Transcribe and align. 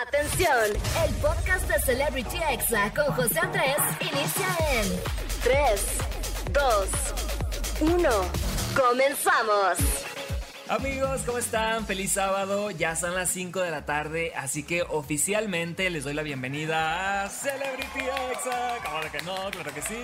Atención, 0.00 0.56
el 1.06 1.14
podcast 1.16 1.68
de 1.68 1.78
Celebrity 1.80 2.38
Exa 2.50 2.90
con 2.94 3.14
José 3.14 3.38
Andrés 3.40 3.76
inicia 4.00 4.46
en 4.72 4.88
3, 5.42 5.98
2, 6.50 7.92
1. 7.92 8.10
Comenzamos. 8.74 9.76
Amigos, 10.70 11.20
¿cómo 11.26 11.36
están? 11.36 11.84
Feliz 11.84 12.12
sábado, 12.12 12.70
ya 12.70 12.96
son 12.96 13.14
las 13.14 13.28
5 13.28 13.60
de 13.60 13.70
la 13.70 13.84
tarde, 13.84 14.32
así 14.34 14.62
que 14.62 14.80
oficialmente 14.80 15.90
les 15.90 16.04
doy 16.04 16.14
la 16.14 16.22
bienvenida 16.22 17.24
a 17.24 17.28
Celebrity 17.28 18.00
Exa. 18.30 18.78
Claro 18.82 19.12
que 19.12 19.20
no, 19.20 19.50
claro 19.50 19.74
que 19.74 19.82
sí. 19.82 20.00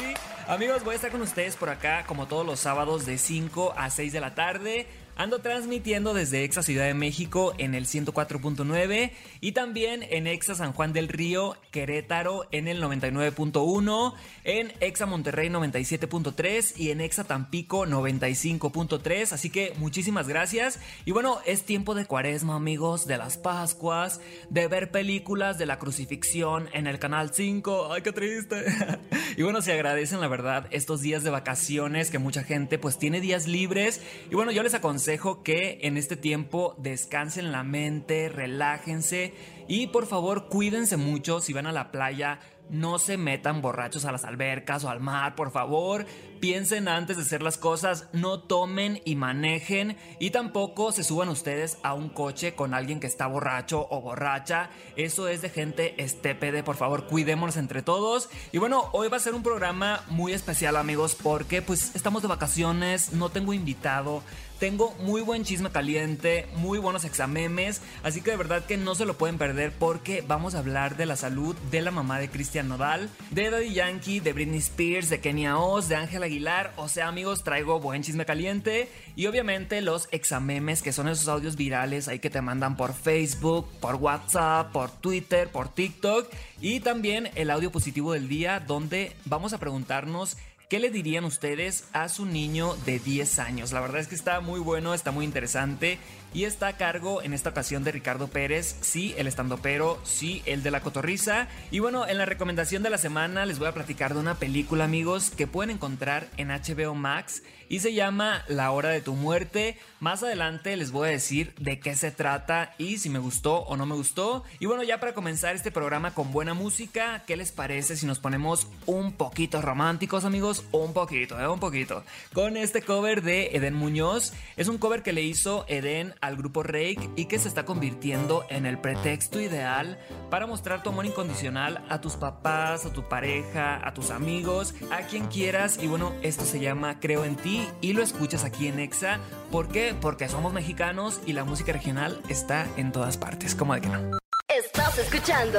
Amigos, 0.46 0.84
voy 0.84 0.92
a 0.92 0.96
estar 0.96 1.10
con 1.10 1.22
ustedes 1.22 1.56
por 1.56 1.70
acá 1.70 2.04
como 2.06 2.28
todos 2.28 2.44
los 2.44 2.60
sábados 2.60 3.06
de 3.06 3.16
5 3.16 3.72
a 3.74 3.88
6 3.88 4.12
de 4.12 4.20
la 4.20 4.34
tarde 4.34 4.86
Ando 5.18 5.40
transmitiendo 5.40 6.14
desde 6.14 6.44
Exa 6.44 6.62
Ciudad 6.62 6.84
de 6.84 6.94
México 6.94 7.52
en 7.58 7.74
el 7.74 7.86
104.9 7.86 9.10
y 9.40 9.50
también 9.50 10.04
en 10.10 10.28
Exa 10.28 10.54
San 10.54 10.72
Juan 10.72 10.92
del 10.92 11.08
Río, 11.08 11.56
Querétaro 11.72 12.46
en 12.52 12.68
el 12.68 12.80
99.1, 12.80 14.14
en 14.44 14.72
Exa 14.78 15.06
Monterrey 15.06 15.48
97.3 15.48 16.74
y 16.76 16.92
en 16.92 17.00
Exa 17.00 17.24
Tampico 17.24 17.84
95.3. 17.84 19.32
Así 19.32 19.50
que 19.50 19.72
muchísimas 19.78 20.28
gracias. 20.28 20.78
Y 21.04 21.10
bueno, 21.10 21.40
es 21.44 21.64
tiempo 21.64 21.96
de 21.96 22.06
cuaresma, 22.06 22.54
amigos, 22.54 23.08
de 23.08 23.18
las 23.18 23.38
Pascuas, 23.38 24.20
de 24.50 24.68
ver 24.68 24.92
películas 24.92 25.58
de 25.58 25.66
la 25.66 25.80
crucifixión 25.80 26.68
en 26.72 26.86
el 26.86 27.00
canal 27.00 27.34
5. 27.34 27.92
¡Ay, 27.92 28.02
qué 28.02 28.12
triste! 28.12 28.66
y 29.36 29.42
bueno, 29.42 29.62
se 29.62 29.72
agradecen 29.72 30.20
la 30.20 30.28
verdad 30.28 30.68
estos 30.70 31.00
días 31.00 31.24
de 31.24 31.30
vacaciones 31.30 32.12
que 32.12 32.20
mucha 32.20 32.44
gente 32.44 32.78
pues 32.78 33.00
tiene 33.00 33.20
días 33.20 33.48
libres. 33.48 34.00
Y 34.30 34.36
bueno, 34.36 34.52
yo 34.52 34.62
les 34.62 34.74
aconsejo 34.74 35.07
que 35.42 35.78
en 35.82 35.96
este 35.96 36.16
tiempo 36.16 36.74
descansen 36.76 37.50
la 37.50 37.62
mente, 37.62 38.28
relájense 38.28 39.32
y 39.66 39.86
por 39.86 40.06
favor 40.06 40.48
cuídense 40.48 40.98
mucho 40.98 41.40
si 41.40 41.54
van 41.54 41.66
a 41.66 41.72
la 41.72 41.90
playa 41.90 42.40
no 42.70 42.98
se 42.98 43.16
metan 43.16 43.62
borrachos 43.62 44.04
a 44.04 44.12
las 44.12 44.24
albercas 44.24 44.84
o 44.84 44.90
al 44.90 45.00
mar, 45.00 45.34
por 45.34 45.50
favor. 45.50 46.06
Piensen 46.40 46.86
antes 46.86 47.16
de 47.16 47.22
hacer 47.22 47.42
las 47.42 47.58
cosas, 47.58 48.08
no 48.12 48.40
tomen 48.40 49.00
y 49.04 49.16
manejen 49.16 49.96
y 50.20 50.30
tampoco 50.30 50.92
se 50.92 51.02
suban 51.02 51.28
ustedes 51.30 51.78
a 51.82 51.94
un 51.94 52.10
coche 52.10 52.54
con 52.54 52.74
alguien 52.74 53.00
que 53.00 53.08
está 53.08 53.26
borracho 53.26 53.88
o 53.90 54.00
borracha. 54.00 54.70
Eso 54.96 55.28
es 55.28 55.42
de 55.42 55.50
gente 55.50 56.00
estépede, 56.02 56.62
por 56.62 56.76
favor, 56.76 57.06
cuidémonos 57.06 57.56
entre 57.56 57.82
todos. 57.82 58.28
Y 58.52 58.58
bueno, 58.58 58.84
hoy 58.92 59.08
va 59.08 59.16
a 59.16 59.20
ser 59.20 59.34
un 59.34 59.42
programa 59.42 60.04
muy 60.08 60.32
especial, 60.32 60.76
amigos, 60.76 61.16
porque 61.20 61.60
pues 61.60 61.94
estamos 61.96 62.22
de 62.22 62.28
vacaciones, 62.28 63.12
no 63.12 63.30
tengo 63.30 63.52
invitado. 63.52 64.22
Tengo 64.58 64.92
muy 64.98 65.20
buen 65.20 65.44
chisme 65.44 65.70
caliente, 65.70 66.46
muy 66.56 66.80
buenos 66.80 67.04
examemes, 67.04 67.80
así 68.02 68.22
que 68.22 68.32
de 68.32 68.36
verdad 68.36 68.64
que 68.64 68.76
no 68.76 68.96
se 68.96 69.06
lo 69.06 69.16
pueden 69.16 69.38
perder 69.38 69.72
porque 69.72 70.24
vamos 70.26 70.56
a 70.56 70.58
hablar 70.58 70.96
de 70.96 71.06
la 71.06 71.14
salud 71.14 71.54
de 71.70 71.80
la 71.80 71.92
mamá 71.92 72.18
de 72.18 72.28
Cristian 72.28 72.68
Nodal, 72.68 73.08
de 73.30 73.50
Daddy 73.50 73.72
Yankee, 73.72 74.18
de 74.18 74.32
Britney 74.32 74.58
Spears, 74.58 75.10
de 75.10 75.20
Kenia 75.20 75.58
Oz, 75.58 75.88
de 75.88 75.94
Ángel 75.94 76.24
Aguilar. 76.24 76.72
O 76.76 76.88
sea, 76.88 77.06
amigos, 77.06 77.44
traigo 77.44 77.78
buen 77.78 78.02
chisme 78.02 78.26
caliente. 78.26 78.88
Y 79.14 79.26
obviamente 79.26 79.80
los 79.80 80.08
examemes, 80.10 80.82
que 80.82 80.92
son 80.92 81.08
esos 81.08 81.28
audios 81.28 81.54
virales 81.54 82.08
ahí 82.08 82.18
que 82.18 82.30
te 82.30 82.42
mandan 82.42 82.76
por 82.76 82.94
Facebook, 82.94 83.68
por 83.80 83.94
WhatsApp, 83.94 84.72
por 84.72 84.90
Twitter, 84.90 85.48
por 85.48 85.68
TikTok. 85.68 86.28
Y 86.60 86.80
también 86.80 87.30
el 87.36 87.50
audio 87.50 87.70
positivo 87.70 88.12
del 88.12 88.28
día, 88.28 88.58
donde 88.58 89.12
vamos 89.24 89.52
a 89.52 89.58
preguntarnos 89.58 90.36
¿Qué 90.68 90.80
le 90.80 90.90
dirían 90.90 91.24
ustedes 91.24 91.84
a 91.94 92.10
su 92.10 92.26
niño 92.26 92.74
de 92.84 92.98
10 92.98 93.38
años? 93.38 93.72
La 93.72 93.80
verdad 93.80 94.00
es 94.00 94.08
que 94.08 94.14
está 94.14 94.40
muy 94.40 94.60
bueno, 94.60 94.92
está 94.92 95.12
muy 95.12 95.24
interesante 95.24 95.98
y 96.34 96.44
está 96.44 96.68
a 96.68 96.76
cargo 96.76 97.22
en 97.22 97.32
esta 97.32 97.50
ocasión 97.50 97.84
de 97.84 97.92
Ricardo 97.92 98.28
Pérez, 98.28 98.76
sí, 98.80 99.14
el 99.16 99.28
pero 99.62 99.98
sí, 100.04 100.42
el 100.46 100.62
de 100.62 100.70
la 100.70 100.80
cotorriza. 100.80 101.48
Y 101.70 101.78
bueno, 101.78 102.06
en 102.06 102.18
la 102.18 102.26
recomendación 102.26 102.82
de 102.82 102.90
la 102.90 102.98
semana 102.98 103.46
les 103.46 103.58
voy 103.58 103.68
a 103.68 103.72
platicar 103.72 104.14
de 104.14 104.20
una 104.20 104.34
película, 104.34 104.84
amigos, 104.84 105.30
que 105.30 105.46
pueden 105.46 105.70
encontrar 105.70 106.28
en 106.36 106.48
HBO 106.48 106.94
Max 106.94 107.42
y 107.68 107.80
se 107.80 107.92
llama 107.92 108.44
La 108.48 108.70
hora 108.70 108.88
de 108.88 109.00
tu 109.00 109.14
muerte. 109.14 109.76
Más 110.00 110.22
adelante 110.22 110.76
les 110.76 110.90
voy 110.90 111.08
a 111.08 111.12
decir 111.12 111.54
de 111.58 111.78
qué 111.80 111.94
se 111.94 112.10
trata 112.10 112.74
y 112.78 112.98
si 112.98 113.10
me 113.10 113.18
gustó 113.18 113.58
o 113.60 113.76
no 113.76 113.86
me 113.86 113.94
gustó. 113.94 114.44
Y 114.58 114.66
bueno, 114.66 114.82
ya 114.82 115.00
para 115.00 115.14
comenzar 115.14 115.54
este 115.54 115.70
programa 115.70 116.14
con 116.14 116.32
buena 116.32 116.54
música, 116.54 117.22
¿qué 117.26 117.36
les 117.36 117.52
parece 117.52 117.96
si 117.96 118.06
nos 118.06 118.18
ponemos 118.18 118.68
un 118.86 119.12
poquito 119.12 119.60
románticos, 119.60 120.24
amigos? 120.24 120.64
Un 120.72 120.92
poquito, 120.92 121.38
¿eh? 121.38 121.48
Un 121.48 121.60
poquito. 121.60 122.04
Con 122.32 122.56
este 122.56 122.82
cover 122.82 123.22
de 123.22 123.50
Eden 123.52 123.74
Muñoz. 123.74 124.32
Es 124.56 124.68
un 124.68 124.78
cover 124.78 125.02
que 125.02 125.12
le 125.12 125.22
hizo 125.22 125.64
Eden 125.68 126.14
al 126.20 126.36
grupo 126.36 126.62
Rake 126.62 127.10
y 127.16 127.26
que 127.26 127.38
se 127.38 127.48
está 127.48 127.64
convirtiendo 127.64 128.44
en 128.48 128.66
el 128.66 128.78
pretexto 128.78 129.40
ideal 129.40 129.98
para 130.30 130.46
mostrar 130.46 130.82
tu 130.82 130.90
amor 130.90 131.06
incondicional 131.06 131.84
a 131.88 132.00
tus 132.00 132.14
papás, 132.14 132.86
a 132.86 132.92
tu 132.92 133.08
pareja, 133.08 133.86
a 133.86 133.94
tus 133.94 134.10
amigos, 134.10 134.74
a 134.90 135.02
quien 135.02 135.26
quieras. 135.26 135.78
Y 135.82 135.86
bueno, 135.86 136.14
esto 136.22 136.44
se 136.44 136.60
llama 136.60 137.00
Creo 137.00 137.24
en 137.24 137.36
ti 137.36 137.66
y 137.80 137.92
lo 137.92 138.02
escuchas 138.02 138.44
aquí 138.44 138.68
en 138.68 138.78
Exa. 138.78 139.20
¿Por 139.50 139.68
qué? 139.68 139.94
Porque 140.00 140.28
somos 140.28 140.52
mexicanos 140.52 141.20
y 141.26 141.32
la 141.32 141.44
música 141.44 141.72
regional 141.72 142.20
está 142.28 142.66
en 142.76 142.92
todas 142.92 143.16
partes. 143.16 143.54
¿Cómo 143.54 143.74
de 143.74 143.80
que 143.80 143.88
no? 143.88 144.18
Estás 144.48 144.98
escuchando 144.98 145.58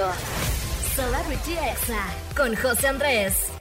Celebrity 0.95 1.53
Exa 1.53 2.05
con 2.35 2.55
José 2.55 2.87
Andrés. 2.87 3.58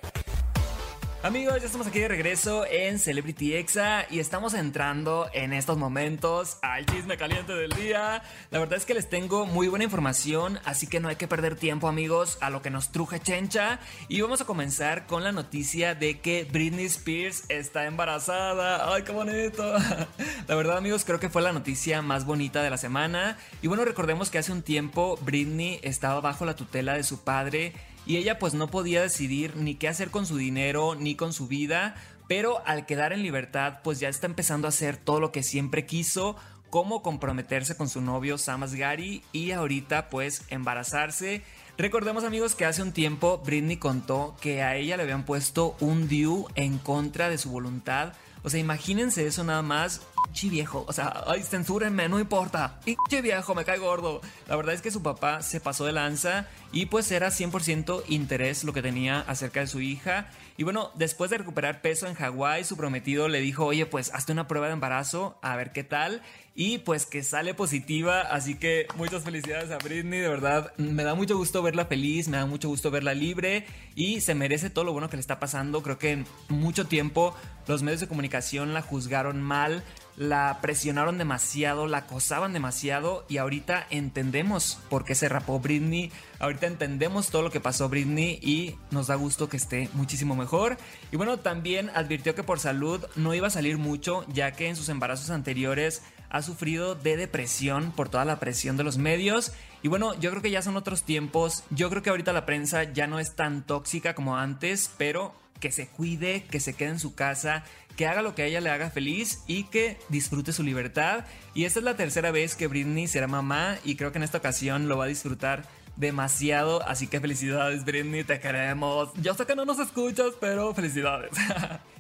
Amigos, 1.24 1.58
ya 1.58 1.66
estamos 1.66 1.88
aquí 1.88 1.98
de 1.98 2.06
regreso 2.06 2.64
en 2.64 3.00
Celebrity 3.00 3.54
Exa 3.54 4.06
y 4.08 4.20
estamos 4.20 4.54
entrando 4.54 5.28
en 5.32 5.52
estos 5.52 5.76
momentos 5.76 6.58
al 6.62 6.86
chisme 6.86 7.16
caliente 7.16 7.52
del 7.54 7.72
día. 7.72 8.22
La 8.52 8.60
verdad 8.60 8.78
es 8.78 8.84
que 8.84 8.94
les 8.94 9.08
tengo 9.08 9.44
muy 9.44 9.66
buena 9.66 9.84
información, 9.84 10.60
así 10.64 10.86
que 10.86 11.00
no 11.00 11.08
hay 11.08 11.16
que 11.16 11.26
perder 11.26 11.56
tiempo, 11.56 11.88
amigos, 11.88 12.38
a 12.40 12.50
lo 12.50 12.62
que 12.62 12.70
nos 12.70 12.92
truje 12.92 13.18
chencha. 13.18 13.80
Y 14.06 14.20
vamos 14.20 14.40
a 14.42 14.44
comenzar 14.44 15.08
con 15.08 15.24
la 15.24 15.32
noticia 15.32 15.96
de 15.96 16.20
que 16.20 16.44
Britney 16.44 16.84
Spears 16.84 17.42
está 17.48 17.86
embarazada. 17.86 18.94
¡Ay, 18.94 19.02
qué 19.02 19.10
bonito! 19.10 19.74
La 20.46 20.54
verdad, 20.54 20.76
amigos, 20.76 21.04
creo 21.04 21.18
que 21.18 21.28
fue 21.28 21.42
la 21.42 21.52
noticia 21.52 22.00
más 22.00 22.26
bonita 22.26 22.62
de 22.62 22.70
la 22.70 22.78
semana. 22.78 23.38
Y 23.60 23.66
bueno, 23.66 23.84
recordemos 23.84 24.30
que 24.30 24.38
hace 24.38 24.52
un 24.52 24.62
tiempo 24.62 25.18
Britney 25.22 25.80
estaba 25.82 26.20
bajo 26.20 26.44
la 26.44 26.54
tutela 26.54 26.94
de 26.94 27.02
su 27.02 27.24
padre 27.24 27.74
y 28.08 28.16
ella 28.16 28.38
pues 28.38 28.54
no 28.54 28.68
podía 28.68 29.02
decidir 29.02 29.54
ni 29.56 29.74
qué 29.74 29.86
hacer 29.86 30.10
con 30.10 30.24
su 30.24 30.38
dinero 30.38 30.94
ni 30.94 31.14
con 31.14 31.34
su 31.34 31.46
vida, 31.46 31.94
pero 32.26 32.66
al 32.66 32.86
quedar 32.86 33.12
en 33.12 33.22
libertad 33.22 33.80
pues 33.84 34.00
ya 34.00 34.08
está 34.08 34.26
empezando 34.26 34.66
a 34.66 34.70
hacer 34.70 34.96
todo 34.96 35.20
lo 35.20 35.30
que 35.30 35.42
siempre 35.42 35.84
quiso, 35.84 36.34
como 36.70 37.02
comprometerse 37.02 37.76
con 37.76 37.90
su 37.90 38.00
novio 38.00 38.38
Sam 38.38 38.62
Asghari 38.62 39.22
y 39.32 39.50
ahorita 39.50 40.08
pues 40.08 40.42
embarazarse. 40.48 41.42
Recordemos 41.76 42.24
amigos 42.24 42.54
que 42.54 42.64
hace 42.64 42.82
un 42.82 42.92
tiempo 42.92 43.42
Britney 43.44 43.76
contó 43.76 44.34
que 44.40 44.62
a 44.62 44.74
ella 44.74 44.96
le 44.96 45.02
habían 45.02 45.26
puesto 45.26 45.76
un 45.78 46.08
DIU 46.08 46.46
en 46.54 46.78
contra 46.78 47.28
de 47.28 47.36
su 47.36 47.50
voluntad. 47.50 48.14
O 48.42 48.48
sea, 48.48 48.58
imagínense 48.58 49.26
eso 49.26 49.44
nada 49.44 49.62
más 49.62 50.00
chi 50.32 50.48
viejo, 50.48 50.84
o 50.86 50.92
sea, 50.92 51.24
ay, 51.26 51.42
censúrenme, 51.42 52.08
no 52.08 52.20
importa. 52.20 52.80
Che 53.08 53.22
viejo, 53.22 53.54
me 53.54 53.64
cae 53.64 53.78
gordo. 53.78 54.20
La 54.46 54.56
verdad 54.56 54.74
es 54.74 54.82
que 54.82 54.90
su 54.90 55.02
papá 55.02 55.42
se 55.42 55.60
pasó 55.60 55.84
de 55.84 55.92
lanza 55.92 56.46
y 56.72 56.86
pues 56.86 57.10
era 57.10 57.28
100% 57.28 58.04
interés 58.08 58.64
lo 58.64 58.72
que 58.72 58.82
tenía 58.82 59.20
acerca 59.20 59.60
de 59.60 59.66
su 59.66 59.80
hija. 59.80 60.28
Y 60.56 60.64
bueno, 60.64 60.90
después 60.96 61.30
de 61.30 61.38
recuperar 61.38 61.82
peso 61.82 62.06
en 62.06 62.14
Hawái, 62.14 62.64
su 62.64 62.76
prometido 62.76 63.28
le 63.28 63.40
dijo, 63.40 63.64
oye, 63.64 63.86
pues 63.86 64.12
hazte 64.12 64.32
una 64.32 64.48
prueba 64.48 64.66
de 64.66 64.72
embarazo, 64.72 65.38
a 65.40 65.54
ver 65.56 65.72
qué 65.72 65.84
tal. 65.84 66.22
Y 66.54 66.78
pues 66.78 67.06
que 67.06 67.22
sale 67.22 67.54
positiva, 67.54 68.20
así 68.22 68.56
que 68.56 68.88
muchas 68.96 69.22
felicidades 69.22 69.70
a 69.70 69.78
Britney, 69.78 70.18
de 70.18 70.28
verdad. 70.28 70.72
Me 70.76 71.04
da 71.04 71.14
mucho 71.14 71.36
gusto 71.36 71.62
verla 71.62 71.86
feliz, 71.86 72.26
me 72.26 72.38
da 72.38 72.46
mucho 72.46 72.68
gusto 72.68 72.90
verla 72.90 73.14
libre 73.14 73.66
y 73.94 74.20
se 74.20 74.34
merece 74.34 74.68
todo 74.68 74.84
lo 74.84 74.92
bueno 74.92 75.08
que 75.08 75.16
le 75.16 75.20
está 75.20 75.38
pasando. 75.38 75.84
Creo 75.84 75.98
que 75.98 76.10
en 76.10 76.26
mucho 76.48 76.88
tiempo 76.88 77.36
los 77.68 77.84
medios 77.84 78.00
de 78.00 78.08
comunicación 78.08 78.74
la 78.74 78.82
juzgaron 78.82 79.40
mal 79.40 79.84
la 80.18 80.58
presionaron 80.60 81.16
demasiado, 81.16 81.86
la 81.86 81.98
acosaban 81.98 82.52
demasiado 82.52 83.24
y 83.28 83.36
ahorita 83.36 83.86
entendemos 83.88 84.78
por 84.90 85.04
qué 85.04 85.14
se 85.14 85.28
rapó 85.28 85.60
Britney, 85.60 86.10
ahorita 86.40 86.66
entendemos 86.66 87.30
todo 87.30 87.42
lo 87.42 87.52
que 87.52 87.60
pasó 87.60 87.88
Britney 87.88 88.40
y 88.42 88.74
nos 88.90 89.06
da 89.06 89.14
gusto 89.14 89.48
que 89.48 89.56
esté 89.56 89.88
muchísimo 89.92 90.34
mejor. 90.34 90.76
Y 91.12 91.16
bueno, 91.16 91.38
también 91.38 91.90
advirtió 91.94 92.34
que 92.34 92.42
por 92.42 92.58
salud 92.58 93.04
no 93.14 93.32
iba 93.32 93.46
a 93.46 93.50
salir 93.50 93.78
mucho 93.78 94.26
ya 94.26 94.50
que 94.52 94.68
en 94.68 94.74
sus 94.74 94.88
embarazos 94.88 95.30
anteriores 95.30 96.02
ha 96.30 96.42
sufrido 96.42 96.96
de 96.96 97.16
depresión 97.16 97.92
por 97.92 98.08
toda 98.08 98.24
la 98.24 98.40
presión 98.40 98.76
de 98.76 98.84
los 98.84 98.98
medios. 98.98 99.52
Y 99.82 99.88
bueno, 99.88 100.14
yo 100.18 100.30
creo 100.30 100.42
que 100.42 100.50
ya 100.50 100.62
son 100.62 100.76
otros 100.76 101.04
tiempos, 101.04 101.62
yo 101.70 101.88
creo 101.90 102.02
que 102.02 102.10
ahorita 102.10 102.32
la 102.32 102.44
prensa 102.44 102.82
ya 102.82 103.06
no 103.06 103.20
es 103.20 103.36
tan 103.36 103.62
tóxica 103.62 104.14
como 104.14 104.36
antes, 104.36 104.90
pero 104.98 105.32
que 105.60 105.72
se 105.72 105.88
cuide, 105.88 106.44
que 106.50 106.60
se 106.60 106.74
quede 106.74 106.90
en 106.90 107.00
su 107.00 107.14
casa, 107.14 107.64
que 107.96 108.06
haga 108.06 108.22
lo 108.22 108.34
que 108.34 108.42
a 108.42 108.46
ella 108.46 108.60
le 108.60 108.70
haga 108.70 108.90
feliz 108.90 109.42
y 109.46 109.64
que 109.64 109.98
disfrute 110.08 110.52
su 110.52 110.62
libertad. 110.62 111.24
Y 111.54 111.64
esta 111.64 111.80
es 111.80 111.84
la 111.84 111.96
tercera 111.96 112.30
vez 112.30 112.54
que 112.54 112.68
Britney 112.68 113.08
será 113.08 113.26
mamá 113.26 113.78
y 113.84 113.96
creo 113.96 114.12
que 114.12 114.18
en 114.18 114.24
esta 114.24 114.38
ocasión 114.38 114.88
lo 114.88 114.96
va 114.96 115.04
a 115.04 115.08
disfrutar 115.08 115.64
demasiado. 115.96 116.82
Así 116.88 117.08
que 117.08 117.20
felicidades 117.20 117.84
Britney, 117.84 118.24
te 118.24 118.40
queremos. 118.40 119.10
Yo 119.20 119.34
sé 119.34 119.46
que 119.46 119.56
no 119.56 119.64
nos 119.64 119.78
escuchas, 119.78 120.32
pero 120.40 120.74
felicidades. 120.74 121.32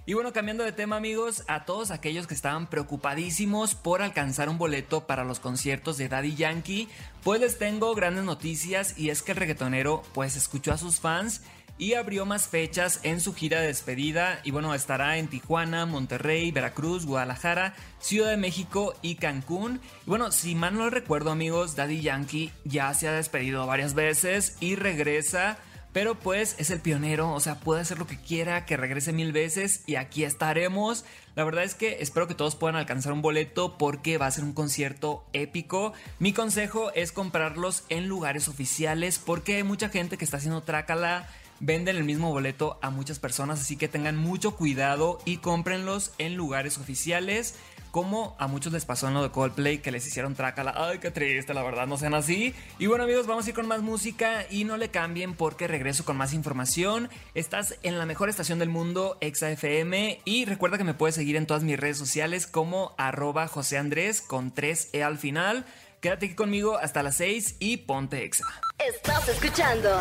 Y 0.08 0.14
bueno, 0.14 0.32
cambiando 0.32 0.64
de 0.64 0.72
tema 0.72 0.96
amigos, 0.96 1.42
a 1.48 1.66
todos 1.66 1.90
aquellos 1.90 2.26
que 2.26 2.32
estaban 2.32 2.66
preocupadísimos 2.70 3.74
por 3.74 4.00
alcanzar 4.00 4.48
un 4.48 4.56
boleto 4.56 5.06
para 5.06 5.22
los 5.22 5.38
conciertos 5.38 5.98
de 5.98 6.08
Daddy 6.08 6.34
Yankee, 6.34 6.88
pues 7.22 7.42
les 7.42 7.58
tengo 7.58 7.94
grandes 7.94 8.24
noticias 8.24 8.98
y 8.98 9.10
es 9.10 9.20
que 9.20 9.32
el 9.32 9.36
reggaetonero 9.36 10.02
pues 10.14 10.34
escuchó 10.34 10.72
a 10.72 10.78
sus 10.78 10.98
fans 10.98 11.42
y 11.78 11.94
abrió 11.94 12.26
más 12.26 12.48
fechas 12.48 13.00
en 13.04 13.20
su 13.20 13.34
gira 13.34 13.60
de 13.60 13.68
despedida 13.68 14.40
y 14.44 14.50
bueno, 14.50 14.74
estará 14.74 15.18
en 15.18 15.28
Tijuana, 15.28 15.86
Monterrey, 15.86 16.50
Veracruz, 16.50 17.06
Guadalajara, 17.06 17.74
Ciudad 18.00 18.30
de 18.30 18.36
México 18.36 18.94
y 19.00 19.14
Cancún. 19.14 19.80
Y 20.06 20.10
bueno, 20.10 20.32
si 20.32 20.54
mal 20.54 20.74
no 20.74 20.90
recuerdo 20.90 21.30
amigos, 21.30 21.76
Daddy 21.76 22.00
Yankee 22.00 22.52
ya 22.64 22.92
se 22.94 23.08
ha 23.08 23.12
despedido 23.12 23.66
varias 23.66 23.94
veces 23.94 24.56
y 24.60 24.74
regresa 24.74 25.58
pero 25.92 26.14
pues 26.14 26.54
es 26.58 26.70
el 26.70 26.80
pionero, 26.80 27.32
o 27.32 27.40
sea, 27.40 27.60
puede 27.60 27.80
hacer 27.80 27.98
lo 27.98 28.06
que 28.06 28.20
quiera, 28.20 28.66
que 28.66 28.76
regrese 28.76 29.12
mil 29.12 29.32
veces 29.32 29.82
y 29.86 29.96
aquí 29.96 30.22
estaremos. 30.22 31.04
La 31.34 31.44
verdad 31.44 31.64
es 31.64 31.74
que 31.74 31.98
espero 32.00 32.28
que 32.28 32.34
todos 32.34 32.56
puedan 32.56 32.76
alcanzar 32.76 33.12
un 33.12 33.22
boleto 33.22 33.78
porque 33.78 34.18
va 34.18 34.26
a 34.26 34.30
ser 34.30 34.44
un 34.44 34.52
concierto 34.52 35.24
épico. 35.32 35.94
Mi 36.18 36.32
consejo 36.32 36.92
es 36.94 37.10
comprarlos 37.10 37.84
en 37.88 38.06
lugares 38.06 38.48
oficiales 38.48 39.18
porque 39.18 39.56
hay 39.56 39.62
mucha 39.62 39.88
gente 39.88 40.18
que 40.18 40.24
está 40.24 40.36
haciendo 40.36 40.62
trácala 40.62 41.26
venden 41.60 41.96
el 41.96 42.04
mismo 42.04 42.30
boleto 42.30 42.78
a 42.82 42.90
muchas 42.90 43.18
personas, 43.18 43.60
así 43.60 43.76
que 43.76 43.88
tengan 43.88 44.16
mucho 44.16 44.56
cuidado 44.56 45.18
y 45.24 45.38
cómprenlos 45.38 46.12
en 46.18 46.34
lugares 46.34 46.78
oficiales. 46.78 47.54
Como 47.90 48.36
a 48.38 48.48
muchos 48.48 48.72
les 48.72 48.84
pasó 48.84 49.08
en 49.08 49.14
lo 49.14 49.22
de 49.22 49.30
Coldplay 49.30 49.78
que 49.78 49.90
les 49.90 50.06
hicieron 50.06 50.34
trácala. 50.34 50.74
Ay, 50.76 50.98
qué 50.98 51.10
triste, 51.10 51.54
la 51.54 51.62
verdad, 51.62 51.86
no 51.86 51.96
sean 51.96 52.12
así. 52.12 52.54
Y 52.78 52.86
bueno, 52.86 53.04
amigos, 53.04 53.26
vamos 53.26 53.46
a 53.46 53.48
ir 53.48 53.54
con 53.54 53.66
más 53.66 53.80
música 53.80 54.44
y 54.50 54.64
no 54.64 54.76
le 54.76 54.90
cambien 54.90 55.34
porque 55.34 55.66
regreso 55.66 56.04
con 56.04 56.16
más 56.16 56.34
información. 56.34 57.08
Estás 57.34 57.76
en 57.82 57.98
la 57.98 58.04
mejor 58.04 58.28
estación 58.28 58.58
del 58.58 58.68
mundo, 58.68 59.16
ExaFM. 59.22 60.20
Y 60.26 60.44
recuerda 60.44 60.76
que 60.76 60.84
me 60.84 60.92
puedes 60.92 61.14
seguir 61.14 61.36
en 61.36 61.46
todas 61.46 61.62
mis 61.62 61.80
redes 61.80 61.96
sociales 61.96 62.46
como 62.46 62.94
arroba 62.98 63.48
José 63.48 63.78
Andrés 63.78 64.20
con 64.20 64.54
3E 64.54 65.02
al 65.02 65.16
final. 65.16 65.64
Quédate 66.02 66.26
aquí 66.26 66.34
conmigo 66.34 66.76
hasta 66.76 67.02
las 67.02 67.16
6 67.16 67.56
y 67.58 67.78
ponte 67.78 68.22
Exa. 68.22 68.44
Estás 68.78 69.28
escuchando 69.28 70.00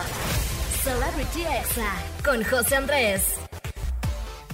Celebrity 0.88 1.42
Exa 1.42 1.94
con 2.24 2.42
José 2.46 2.78
Andrés. 2.78 3.36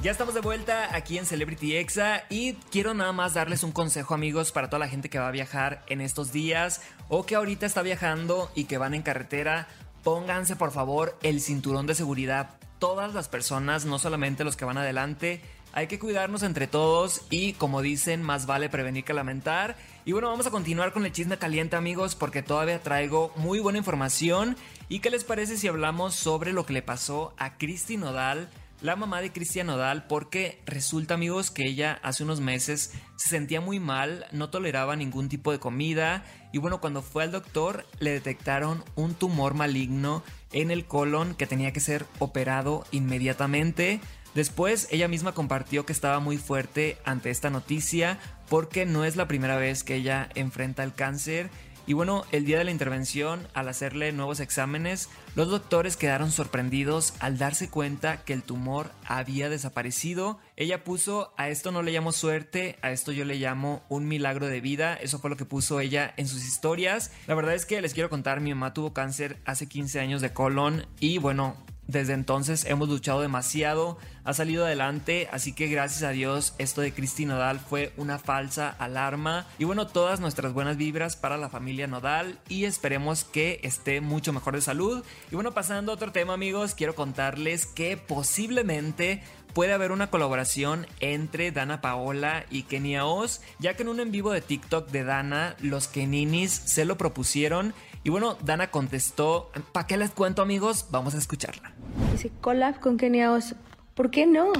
Ya 0.01 0.09
estamos 0.09 0.33
de 0.33 0.41
vuelta 0.41 0.95
aquí 0.95 1.19
en 1.19 1.27
Celebrity 1.27 1.75
Exa 1.75 2.23
y 2.27 2.53
quiero 2.71 2.95
nada 2.95 3.11
más 3.11 3.35
darles 3.35 3.61
un 3.61 3.71
consejo 3.71 4.15
amigos 4.15 4.51
para 4.51 4.67
toda 4.67 4.79
la 4.79 4.87
gente 4.87 5.11
que 5.11 5.19
va 5.19 5.27
a 5.27 5.31
viajar 5.31 5.85
en 5.89 6.01
estos 6.01 6.31
días 6.31 6.81
o 7.07 7.27
que 7.27 7.35
ahorita 7.35 7.67
está 7.67 7.83
viajando 7.83 8.51
y 8.55 8.63
que 8.63 8.79
van 8.79 8.95
en 8.95 9.03
carretera. 9.03 9.67
Pónganse 10.03 10.55
por 10.55 10.71
favor 10.71 11.19
el 11.21 11.39
cinturón 11.39 11.85
de 11.85 11.93
seguridad. 11.93 12.57
Todas 12.79 13.13
las 13.13 13.29
personas, 13.29 13.85
no 13.85 13.99
solamente 13.99 14.43
los 14.43 14.57
que 14.57 14.65
van 14.65 14.79
adelante, 14.79 15.39
hay 15.73 15.87
que 15.87 15.99
cuidarnos 15.99 16.43
entre 16.43 16.67
todos 16.67 17.21
y 17.29 17.53
como 17.53 17.81
dicen, 17.81 18.21
más 18.21 18.45
vale 18.45 18.69
prevenir 18.69 19.03
que 19.03 19.13
lamentar. 19.13 19.75
Y 20.05 20.11
bueno, 20.11 20.29
vamos 20.29 20.45
a 20.45 20.51
continuar 20.51 20.93
con 20.93 21.05
el 21.05 21.11
chisme 21.11 21.37
caliente 21.37 21.75
amigos 21.75 22.15
porque 22.15 22.43
todavía 22.43 22.81
traigo 22.81 23.33
muy 23.35 23.59
buena 23.59 23.79
información. 23.79 24.55
¿Y 24.87 24.99
qué 24.99 25.09
les 25.09 25.23
parece 25.23 25.57
si 25.57 25.67
hablamos 25.67 26.13
sobre 26.13 26.53
lo 26.53 26.65
que 26.65 26.73
le 26.73 26.83
pasó 26.83 27.33
a 27.37 27.57
Cristi 27.57 27.97
Nodal? 27.97 28.49
la 28.83 28.97
mamá 28.97 29.21
de 29.21 29.31
Cristian 29.31 29.67
Nodal, 29.67 30.07
porque 30.07 30.61
resulta, 30.65 31.13
amigos, 31.13 31.51
que 31.51 31.65
ella 31.65 31.99
hace 32.03 32.23
unos 32.23 32.41
meses 32.41 32.91
se 33.15 33.29
sentía 33.29 33.61
muy 33.61 33.79
mal, 33.79 34.25
no 34.33 34.49
toleraba 34.49 34.97
ningún 34.97 35.29
tipo 35.29 35.53
de 35.53 35.59
comida 35.59 36.25
y 36.51 36.57
bueno, 36.57 36.81
cuando 36.81 37.01
fue 37.01 37.23
al 37.23 37.31
doctor 37.31 37.85
le 37.99 38.11
detectaron 38.11 38.83
un 38.95 39.13
tumor 39.13 39.53
maligno 39.53 40.21
en 40.51 40.69
el 40.69 40.85
colon 40.85 41.33
que 41.33 41.47
tenía 41.47 41.71
que 41.71 41.79
ser 41.79 42.05
operado 42.19 42.85
inmediatamente. 42.91 44.01
Después 44.35 44.87
ella 44.91 45.07
misma 45.07 45.33
compartió 45.33 45.85
que 45.85 45.93
estaba 45.93 46.19
muy 46.19 46.37
fuerte 46.37 46.97
ante 47.05 47.29
esta 47.29 47.49
noticia 47.49 48.19
porque 48.49 48.85
no 48.85 49.05
es 49.05 49.15
la 49.15 49.27
primera 49.27 49.57
vez 49.57 49.83
que 49.83 49.95
ella 49.95 50.29
enfrenta 50.35 50.83
el 50.83 50.93
cáncer 50.93 51.49
y 51.85 51.91
bueno, 51.93 52.23
el 52.31 52.45
día 52.45 52.57
de 52.57 52.63
la 52.63 52.71
intervención, 52.71 53.45
al 53.53 53.67
hacerle 53.67 54.13
nuevos 54.13 54.39
exámenes, 54.39 55.09
los 55.35 55.49
doctores 55.49 55.97
quedaron 55.97 56.31
sorprendidos 56.31 57.13
al 57.19 57.37
darse 57.37 57.69
cuenta 57.69 58.23
que 58.23 58.31
el 58.31 58.41
tumor 58.41 58.91
había 59.05 59.49
desaparecido. 59.49 60.39
Ella 60.55 60.85
puso, 60.85 61.33
a 61.35 61.49
esto 61.49 61.73
no 61.73 61.81
le 61.81 61.91
llamo 61.91 62.13
suerte, 62.13 62.77
a 62.81 62.91
esto 62.91 63.11
yo 63.11 63.25
le 63.25 63.35
llamo 63.35 63.83
un 63.89 64.07
milagro 64.07 64.47
de 64.47 64.61
vida. 64.61 64.95
Eso 64.95 65.19
fue 65.19 65.29
lo 65.29 65.35
que 65.35 65.43
puso 65.43 65.81
ella 65.81 66.13
en 66.15 66.27
sus 66.27 66.45
historias. 66.45 67.11
La 67.27 67.35
verdad 67.35 67.53
es 67.53 67.65
que 67.65 67.81
les 67.81 67.93
quiero 67.93 68.09
contar, 68.09 68.39
mi 68.39 68.53
mamá 68.53 68.73
tuvo 68.73 68.93
cáncer 68.93 69.41
hace 69.43 69.67
15 69.67 69.99
años 69.99 70.21
de 70.21 70.31
colon 70.31 70.85
y 71.01 71.17
bueno, 71.17 71.57
desde 71.87 72.13
entonces 72.13 72.65
hemos 72.65 72.87
luchado 72.87 73.21
demasiado, 73.21 73.97
ha 74.23 74.33
salido 74.33 74.65
adelante, 74.65 75.27
así 75.31 75.51
que 75.51 75.67
gracias 75.67 76.03
a 76.03 76.11
Dios 76.11 76.55
esto 76.57 76.81
de 76.81 76.93
Cristi 76.93 77.25
Nodal 77.25 77.59
fue 77.59 77.91
una 77.97 78.19
falsa 78.19 78.69
alarma. 78.69 79.45
Y 79.57 79.65
bueno, 79.65 79.87
todas 79.87 80.19
nuestras 80.21 80.53
buenas 80.53 80.77
vibras 80.77 81.15
para 81.17 81.37
la 81.37 81.49
familia 81.49 81.87
Nodal 81.87 82.39
y 82.47 82.65
esperemos 82.65 83.25
que 83.25 83.59
esté 83.63 83.99
mucho 83.99 84.31
mejor 84.31 84.55
de 84.55 84.61
salud. 84.61 85.03
Y 85.29 85.35
bueno, 85.35 85.53
pasando 85.53 85.91
a 85.91 85.95
otro 85.95 86.11
tema 86.11 86.33
amigos, 86.33 86.73
quiero 86.73 86.95
contarles 86.95 87.65
que 87.65 87.97
posiblemente 87.97 89.21
puede 89.53 89.73
haber 89.73 89.91
una 89.91 90.09
colaboración 90.09 90.87
entre 90.99 91.51
Dana 91.51 91.81
Paola 91.81 92.45
y 92.49 92.63
Kenia 92.63 93.05
Oz, 93.05 93.41
ya 93.59 93.75
que 93.75 93.83
en 93.83 93.89
un 93.89 93.99
en 93.99 94.11
vivo 94.11 94.31
de 94.31 94.41
TikTok 94.41 94.89
de 94.89 95.03
Dana, 95.03 95.55
los 95.59 95.87
Keninis 95.87 96.51
se 96.51 96.85
lo 96.85 96.97
propusieron 96.97 97.73
y 98.03 98.09
bueno, 98.09 98.37
Dana 98.43 98.69
contestó, 98.69 99.51
¿para 99.71 99.87
qué 99.87 99.97
les 99.97 100.11
cuento 100.11 100.41
amigos? 100.41 100.87
Vamos 100.91 101.15
a 101.15 101.17
escucharla. 101.17 101.73
Dice, 102.11 102.31
collab 102.41 102.79
con 102.79 102.97
Kenia 102.97 103.31
Oz. 103.31 103.55
¿Por 103.93 104.11
qué 104.11 104.25
no? 104.25 104.51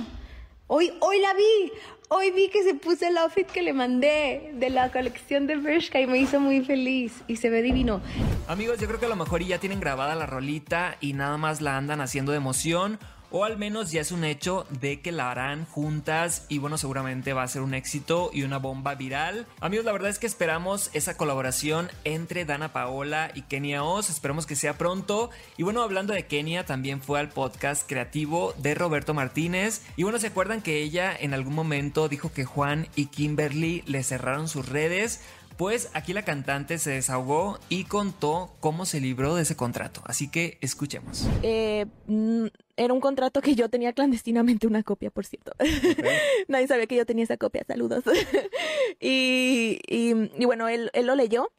Hoy, 0.67 0.93
hoy 1.01 1.19
la 1.19 1.33
vi. 1.33 1.71
Hoy 2.09 2.31
vi 2.31 2.49
que 2.49 2.63
se 2.63 2.75
puso 2.75 3.07
el 3.07 3.17
outfit 3.17 3.47
que 3.47 3.61
le 3.63 3.73
mandé 3.73 4.51
de 4.53 4.69
la 4.69 4.91
colección 4.91 5.47
de 5.47 5.57
Bershka 5.57 5.99
y 5.99 6.07
me 6.07 6.19
hizo 6.19 6.39
muy 6.39 6.63
feliz 6.63 7.23
y 7.27 7.37
se 7.37 7.49
ve 7.49 7.61
divino. 7.61 8.01
Amigos, 8.47 8.79
yo 8.79 8.87
creo 8.87 8.99
que 8.99 9.07
a 9.07 9.09
lo 9.09 9.15
mejor 9.15 9.43
ya 9.43 9.57
tienen 9.57 9.79
grabada 9.79 10.13
la 10.15 10.25
rolita 10.25 10.95
y 11.01 11.13
nada 11.13 11.37
más 11.37 11.59
la 11.61 11.75
andan 11.75 12.01
haciendo 12.01 12.31
de 12.31 12.37
emoción 12.37 12.99
o 13.33 13.43
al 13.43 13.57
menos 13.57 13.91
ya 13.91 13.99
es 13.99 14.11
un 14.11 14.23
hecho 14.23 14.65
de 14.69 15.01
que 15.01 15.11
la 15.11 15.31
harán 15.31 15.65
juntas 15.65 16.45
y 16.49 16.59
bueno, 16.59 16.77
seguramente 16.77 17.33
va 17.33 17.41
a 17.41 17.47
ser 17.47 17.63
un 17.63 17.73
éxito 17.73 18.29
y 18.31 18.43
una 18.43 18.59
bomba 18.59 18.93
viral. 18.93 19.47
Amigos, 19.59 19.85
la 19.85 19.91
verdad 19.91 20.11
es 20.11 20.19
que 20.19 20.27
esperamos 20.27 20.91
esa 20.93 21.17
colaboración 21.17 21.89
entre 22.03 22.45
Dana 22.45 22.71
Paola 22.73 23.31
y 23.33 23.41
Kenia 23.41 23.83
Oz, 23.83 24.11
esperamos 24.11 24.45
que 24.45 24.55
sea 24.55 24.77
pronto. 24.77 25.31
Y 25.57 25.63
bueno, 25.63 25.81
hablando 25.81 26.13
de 26.13 26.27
Kenia, 26.27 26.67
también 26.67 27.01
fue 27.01 27.19
al 27.19 27.29
podcast 27.29 27.89
creativo 27.89 28.53
de 28.59 28.75
Roberto 28.75 29.15
Martínez. 29.15 29.81
Y 29.97 30.03
bueno, 30.03 30.19
¿se 30.19 30.27
acuerdan 30.27 30.61
que 30.61 30.83
ella 30.83 31.11
en 31.19 31.33
algún 31.33 31.55
momento 31.55 32.09
dijo 32.09 32.31
que 32.31 32.45
Juan 32.45 32.87
y 32.95 33.07
Kimberly 33.07 33.83
le 33.87 34.03
cerraron 34.03 34.47
sus 34.47 34.69
redes? 34.69 35.21
Pues 35.57 35.89
aquí 35.93 36.13
la 36.13 36.23
cantante 36.23 36.77
se 36.77 36.91
desahogó 36.91 37.59
y 37.69 37.85
contó 37.85 38.51
cómo 38.59 38.85
se 38.85 38.99
libró 38.99 39.35
de 39.35 39.43
ese 39.43 39.55
contrato. 39.55 40.01
Así 40.05 40.29
que 40.29 40.57
escuchemos. 40.61 41.27
Eh, 41.43 41.85
mm, 42.07 42.47
era 42.75 42.93
un 42.93 42.99
contrato 42.99 43.41
que 43.41 43.55
yo 43.55 43.69
tenía 43.69 43.93
clandestinamente 43.93 44.67
una 44.67 44.83
copia, 44.83 45.11
por 45.11 45.25
cierto. 45.25 45.51
Nadie 46.47 46.67
sabía 46.67 46.87
que 46.87 46.95
yo 46.95 47.05
tenía 47.05 47.23
esa 47.23 47.37
copia. 47.37 47.63
Saludos. 47.67 48.03
y, 48.99 49.79
y, 49.87 50.45
bueno, 50.45 50.67
él, 50.67 50.89
él, 50.93 51.05
lo 51.05 51.15
leyó 51.15 51.51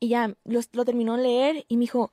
y 0.00 0.08
ya 0.08 0.34
lo, 0.44 0.60
lo, 0.72 0.84
terminó 0.84 1.16
de 1.16 1.22
leer 1.22 1.64
y 1.68 1.76
me 1.76 1.82
dijo, 1.82 2.12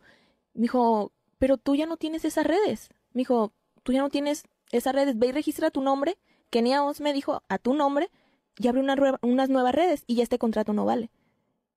me 0.54 0.64
dijo, 0.64 1.12
pero 1.40 1.58
tú 1.58 1.76
ya 1.76 1.86
no 1.88 1.98
tienes 1.98 2.24
esas 2.26 2.46
redes. 2.46 2.90
Me 3.14 3.22
dijo, 3.22 3.54
tú 3.84 3.94
ya 3.94 4.02
no 4.02 4.10
tienes 4.10 4.44
esas 4.72 4.94
redes. 4.94 5.18
Ve 5.18 5.28
y 5.28 5.32
registra 5.32 5.72
tu 5.72 5.82
nombre. 5.82 6.18
Kenia 6.52 6.84
Oz 6.84 7.02
me 7.02 7.14
dijo 7.14 7.44
a 7.48 7.58
tu 7.58 7.74
nombre 7.74 8.10
y 8.60 8.68
abre 8.68 8.82
una 8.82 8.96
unas 9.22 9.50
nuevas 9.50 9.74
redes 9.74 10.04
y 10.06 10.16
ya 10.16 10.24
este 10.24 10.38
contrato 10.38 10.74
no 10.74 10.86
vale. 10.86 11.10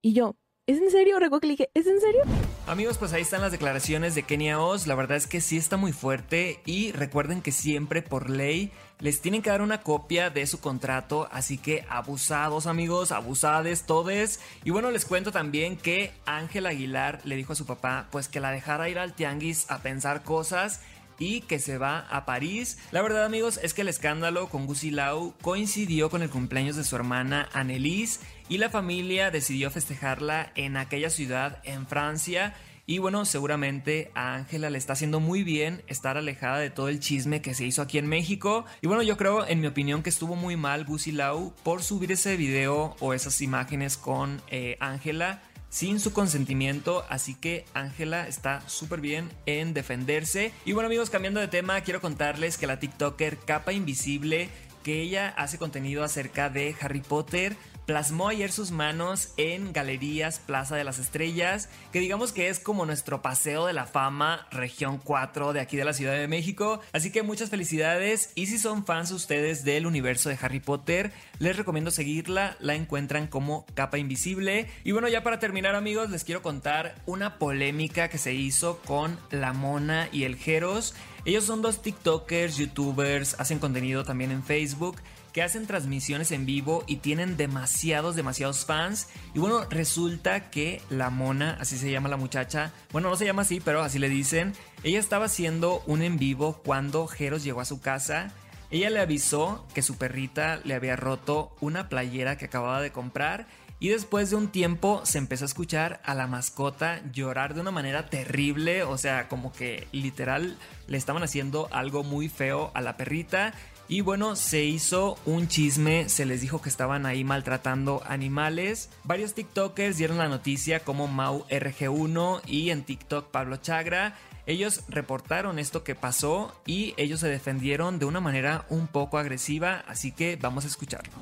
Y 0.02 0.12
yo, 0.14 0.34
¿es 0.66 0.78
en 0.78 0.90
serio? 0.90 1.18
Recuerdo 1.20 1.40
que 1.40 1.46
le 1.46 1.52
dije, 1.52 1.70
¿es 1.74 1.86
en 1.86 2.00
serio? 2.00 2.22
Amigos, 2.66 2.98
pues 2.98 3.12
ahí 3.12 3.22
están 3.22 3.40
las 3.40 3.52
declaraciones 3.52 4.16
de 4.16 4.24
Kenia 4.24 4.60
Oz. 4.60 4.88
La 4.88 4.96
verdad 4.96 5.16
es 5.16 5.28
que 5.28 5.40
sí 5.40 5.56
está 5.56 5.76
muy 5.76 5.92
fuerte 5.92 6.60
y 6.66 6.90
recuerden 6.90 7.40
que 7.40 7.52
siempre 7.52 8.02
por 8.02 8.30
ley 8.30 8.72
les 8.98 9.20
tienen 9.20 9.42
que 9.42 9.50
dar 9.50 9.62
una 9.62 9.82
copia 9.82 10.30
de 10.30 10.44
su 10.46 10.60
contrato. 10.60 11.28
Así 11.30 11.56
que 11.56 11.84
abusados, 11.88 12.66
amigos, 12.66 13.12
abusades, 13.12 13.84
todes. 13.84 14.40
Y 14.64 14.70
bueno, 14.70 14.90
les 14.90 15.04
cuento 15.04 15.30
también 15.30 15.76
que 15.76 16.12
Ángel 16.26 16.66
Aguilar 16.66 17.20
le 17.24 17.36
dijo 17.36 17.52
a 17.52 17.56
su 17.56 17.66
papá, 17.66 18.08
pues 18.10 18.26
que 18.28 18.40
la 18.40 18.50
dejara 18.50 18.88
ir 18.88 18.98
al 18.98 19.14
tianguis 19.14 19.70
a 19.70 19.82
pensar 19.82 20.24
cosas 20.24 20.80
y 21.22 21.40
que 21.42 21.60
se 21.60 21.78
va 21.78 22.00
a 22.10 22.26
París. 22.26 22.78
La 22.90 23.00
verdad 23.00 23.24
amigos 23.24 23.60
es 23.62 23.74
que 23.74 23.82
el 23.82 23.88
escándalo 23.88 24.48
con 24.48 24.66
Gucci 24.66 24.90
Lau 24.90 25.34
coincidió 25.40 26.10
con 26.10 26.22
el 26.22 26.30
cumpleaños 26.30 26.74
de 26.74 26.82
su 26.82 26.96
hermana 26.96 27.48
Annelise 27.52 28.20
y 28.48 28.58
la 28.58 28.70
familia 28.70 29.30
decidió 29.30 29.70
festejarla 29.70 30.50
en 30.56 30.76
aquella 30.76 31.10
ciudad 31.10 31.60
en 31.62 31.86
Francia. 31.86 32.54
Y 32.86 32.98
bueno, 32.98 33.24
seguramente 33.24 34.10
a 34.16 34.34
Ángela 34.34 34.68
le 34.68 34.78
está 34.78 34.94
haciendo 34.94 35.20
muy 35.20 35.44
bien 35.44 35.84
estar 35.86 36.16
alejada 36.16 36.58
de 36.58 36.70
todo 36.70 36.88
el 36.88 36.98
chisme 36.98 37.40
que 37.40 37.54
se 37.54 37.64
hizo 37.64 37.82
aquí 37.82 37.98
en 37.98 38.08
México. 38.08 38.64
Y 38.80 38.88
bueno, 38.88 39.04
yo 39.04 39.16
creo, 39.16 39.46
en 39.46 39.60
mi 39.60 39.68
opinión, 39.68 40.02
que 40.02 40.10
estuvo 40.10 40.34
muy 40.34 40.56
mal 40.56 40.84
Busi 40.84 41.12
Lau 41.12 41.54
por 41.62 41.84
subir 41.84 42.10
ese 42.10 42.36
video 42.36 42.96
o 42.98 43.14
esas 43.14 43.40
imágenes 43.40 43.96
con 43.96 44.42
eh, 44.48 44.76
Ángela 44.80 45.40
sin 45.72 46.00
su 46.00 46.12
consentimiento, 46.12 47.02
así 47.08 47.34
que 47.34 47.64
Ángela 47.72 48.28
está 48.28 48.62
súper 48.68 49.00
bien 49.00 49.30
en 49.46 49.72
defenderse. 49.72 50.52
Y 50.66 50.72
bueno 50.72 50.88
amigos, 50.88 51.08
cambiando 51.08 51.40
de 51.40 51.48
tema, 51.48 51.80
quiero 51.80 52.02
contarles 52.02 52.58
que 52.58 52.66
la 52.66 52.78
TikToker 52.78 53.38
Capa 53.38 53.72
Invisible, 53.72 54.50
que 54.84 55.00
ella 55.00 55.30
hace 55.30 55.56
contenido 55.56 56.04
acerca 56.04 56.50
de 56.50 56.76
Harry 56.78 57.00
Potter, 57.00 57.56
plasmó 57.86 58.28
ayer 58.28 58.52
sus 58.52 58.70
manos 58.70 59.32
en 59.36 59.72
Galerías 59.72 60.38
Plaza 60.38 60.76
de 60.76 60.84
las 60.84 60.98
Estrellas, 60.98 61.68
que 61.92 62.00
digamos 62.00 62.32
que 62.32 62.48
es 62.48 62.60
como 62.60 62.86
nuestro 62.86 63.22
paseo 63.22 63.66
de 63.66 63.72
la 63.72 63.86
fama, 63.86 64.46
región 64.50 64.98
4 65.02 65.52
de 65.52 65.60
aquí 65.60 65.76
de 65.76 65.84
la 65.84 65.92
Ciudad 65.92 66.14
de 66.14 66.28
México. 66.28 66.80
Así 66.92 67.10
que 67.10 67.22
muchas 67.22 67.50
felicidades 67.50 68.30
y 68.34 68.46
si 68.46 68.58
son 68.58 68.84
fans 68.84 69.10
ustedes 69.10 69.64
del 69.64 69.86
universo 69.86 70.28
de 70.28 70.38
Harry 70.40 70.60
Potter, 70.60 71.12
les 71.38 71.56
recomiendo 71.56 71.90
seguirla, 71.90 72.56
la 72.60 72.74
encuentran 72.74 73.26
como 73.26 73.66
capa 73.74 73.98
invisible. 73.98 74.68
Y 74.84 74.92
bueno, 74.92 75.08
ya 75.08 75.22
para 75.22 75.38
terminar 75.38 75.74
amigos, 75.74 76.10
les 76.10 76.24
quiero 76.24 76.42
contar 76.42 76.94
una 77.06 77.38
polémica 77.38 78.08
que 78.08 78.18
se 78.18 78.34
hizo 78.34 78.78
con 78.86 79.18
La 79.30 79.52
Mona 79.52 80.08
y 80.12 80.24
el 80.24 80.36
Jeros. 80.36 80.94
Ellos 81.24 81.44
son 81.44 81.62
dos 81.62 81.82
TikTokers, 81.82 82.56
YouTubers, 82.56 83.38
hacen 83.38 83.58
contenido 83.58 84.04
también 84.04 84.32
en 84.32 84.42
Facebook 84.42 84.96
que 85.32 85.42
hacen 85.42 85.66
transmisiones 85.66 86.30
en 86.32 86.46
vivo 86.46 86.84
y 86.86 86.96
tienen 86.96 87.36
demasiados, 87.36 88.16
demasiados 88.16 88.64
fans. 88.64 89.08
Y 89.34 89.38
bueno, 89.38 89.64
resulta 89.70 90.50
que 90.50 90.82
la 90.90 91.10
mona, 91.10 91.56
así 91.60 91.78
se 91.78 91.90
llama 91.90 92.08
la 92.08 92.16
muchacha, 92.16 92.72
bueno, 92.92 93.08
no 93.08 93.16
se 93.16 93.24
llama 93.24 93.42
así, 93.42 93.60
pero 93.60 93.82
así 93.82 93.98
le 93.98 94.08
dicen, 94.08 94.52
ella 94.82 94.98
estaba 94.98 95.26
haciendo 95.26 95.82
un 95.86 96.02
en 96.02 96.18
vivo 96.18 96.60
cuando 96.64 97.06
Jeros 97.06 97.44
llegó 97.44 97.60
a 97.60 97.66
su 97.66 97.80
casa. 97.80 98.32
Ella 98.70 98.88
le 98.88 99.00
avisó 99.00 99.66
que 99.74 99.82
su 99.82 99.96
perrita 99.96 100.60
le 100.64 100.74
había 100.74 100.96
roto 100.96 101.54
una 101.60 101.88
playera 101.88 102.36
que 102.38 102.46
acababa 102.46 102.80
de 102.80 102.90
comprar 102.90 103.46
y 103.82 103.88
después 103.88 104.30
de 104.30 104.36
un 104.36 104.46
tiempo 104.46 105.00
se 105.04 105.18
empezó 105.18 105.44
a 105.44 105.46
escuchar 105.46 106.00
a 106.04 106.14
la 106.14 106.28
mascota 106.28 107.02
llorar 107.12 107.52
de 107.52 107.62
una 107.62 107.72
manera 107.72 108.06
terrible, 108.08 108.84
o 108.84 108.96
sea, 108.96 109.26
como 109.26 109.52
que 109.52 109.88
literal 109.90 110.56
le 110.86 110.96
estaban 110.96 111.24
haciendo 111.24 111.66
algo 111.72 112.04
muy 112.04 112.28
feo 112.28 112.70
a 112.74 112.80
la 112.80 112.96
perrita 112.96 113.54
y 113.88 114.00
bueno, 114.00 114.36
se 114.36 114.64
hizo 114.64 115.18
un 115.26 115.48
chisme, 115.48 116.08
se 116.08 116.24
les 116.24 116.40
dijo 116.40 116.62
que 116.62 116.68
estaban 116.68 117.06
ahí 117.06 117.24
maltratando 117.24 118.02
animales. 118.06 118.90
Varios 119.04 119.34
TikTokers 119.34 119.96
dieron 119.96 120.18
la 120.18 120.28
noticia 120.28 120.80
como 120.80 121.08
Mau 121.08 121.44
RG1 121.48 122.42
y 122.46 122.70
en 122.70 122.84
TikTok 122.84 123.30
Pablo 123.30 123.56
Chagra. 123.56 124.16
Ellos 124.46 124.82
reportaron 124.88 125.58
esto 125.58 125.84
que 125.84 125.94
pasó 125.94 126.52
y 126.66 126.94
ellos 126.96 127.20
se 127.20 127.28
defendieron 127.28 127.98
de 127.98 128.06
una 128.06 128.20
manera 128.20 128.64
un 128.70 128.88
poco 128.88 129.18
agresiva, 129.18 129.84
así 129.86 130.10
que 130.10 130.36
vamos 130.40 130.64
a 130.64 130.68
escucharlo. 130.68 131.12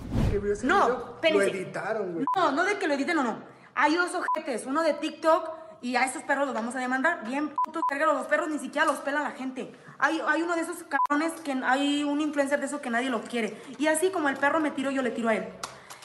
No, 0.62 1.18
lo 1.22 1.42
editaron, 1.42 2.24
No, 2.36 2.52
no 2.52 2.64
de 2.64 2.78
que 2.78 2.86
lo 2.86 2.94
editen 2.94 3.18
o 3.18 3.22
no. 3.22 3.38
Hay 3.74 3.94
dos 3.94 4.10
ojetes, 4.14 4.64
uno 4.66 4.82
de 4.82 4.94
TikTok 4.94 5.50
y 5.82 5.96
a 5.96 6.04
esos 6.04 6.22
perros 6.22 6.46
los 6.46 6.54
vamos 6.54 6.74
a 6.74 6.78
demandar. 6.78 7.24
Bien 7.26 7.52
putos, 7.64 7.82
los 7.90 8.26
perros 8.26 8.48
ni 8.48 8.58
siquiera 8.58 8.86
los 8.86 8.98
pela 8.98 9.22
la 9.22 9.32
gente. 9.32 9.72
Hay, 10.00 10.20
hay 10.26 10.42
uno 10.42 10.54
de 10.56 10.62
esos 10.62 10.78
cabrones 10.84 11.32
que 11.42 11.52
hay 11.52 12.04
un 12.04 12.20
influencer 12.20 12.60
de 12.60 12.66
eso 12.66 12.80
que 12.80 12.90
nadie 12.90 13.10
lo 13.10 13.22
quiere. 13.22 13.60
Y 13.78 13.86
así 13.86 14.10
como 14.10 14.28
el 14.28 14.36
perro 14.36 14.60
me 14.60 14.70
tiro, 14.70 14.90
yo 14.90 15.02
le 15.02 15.10
tiro 15.10 15.28
a 15.28 15.34
él. 15.34 15.44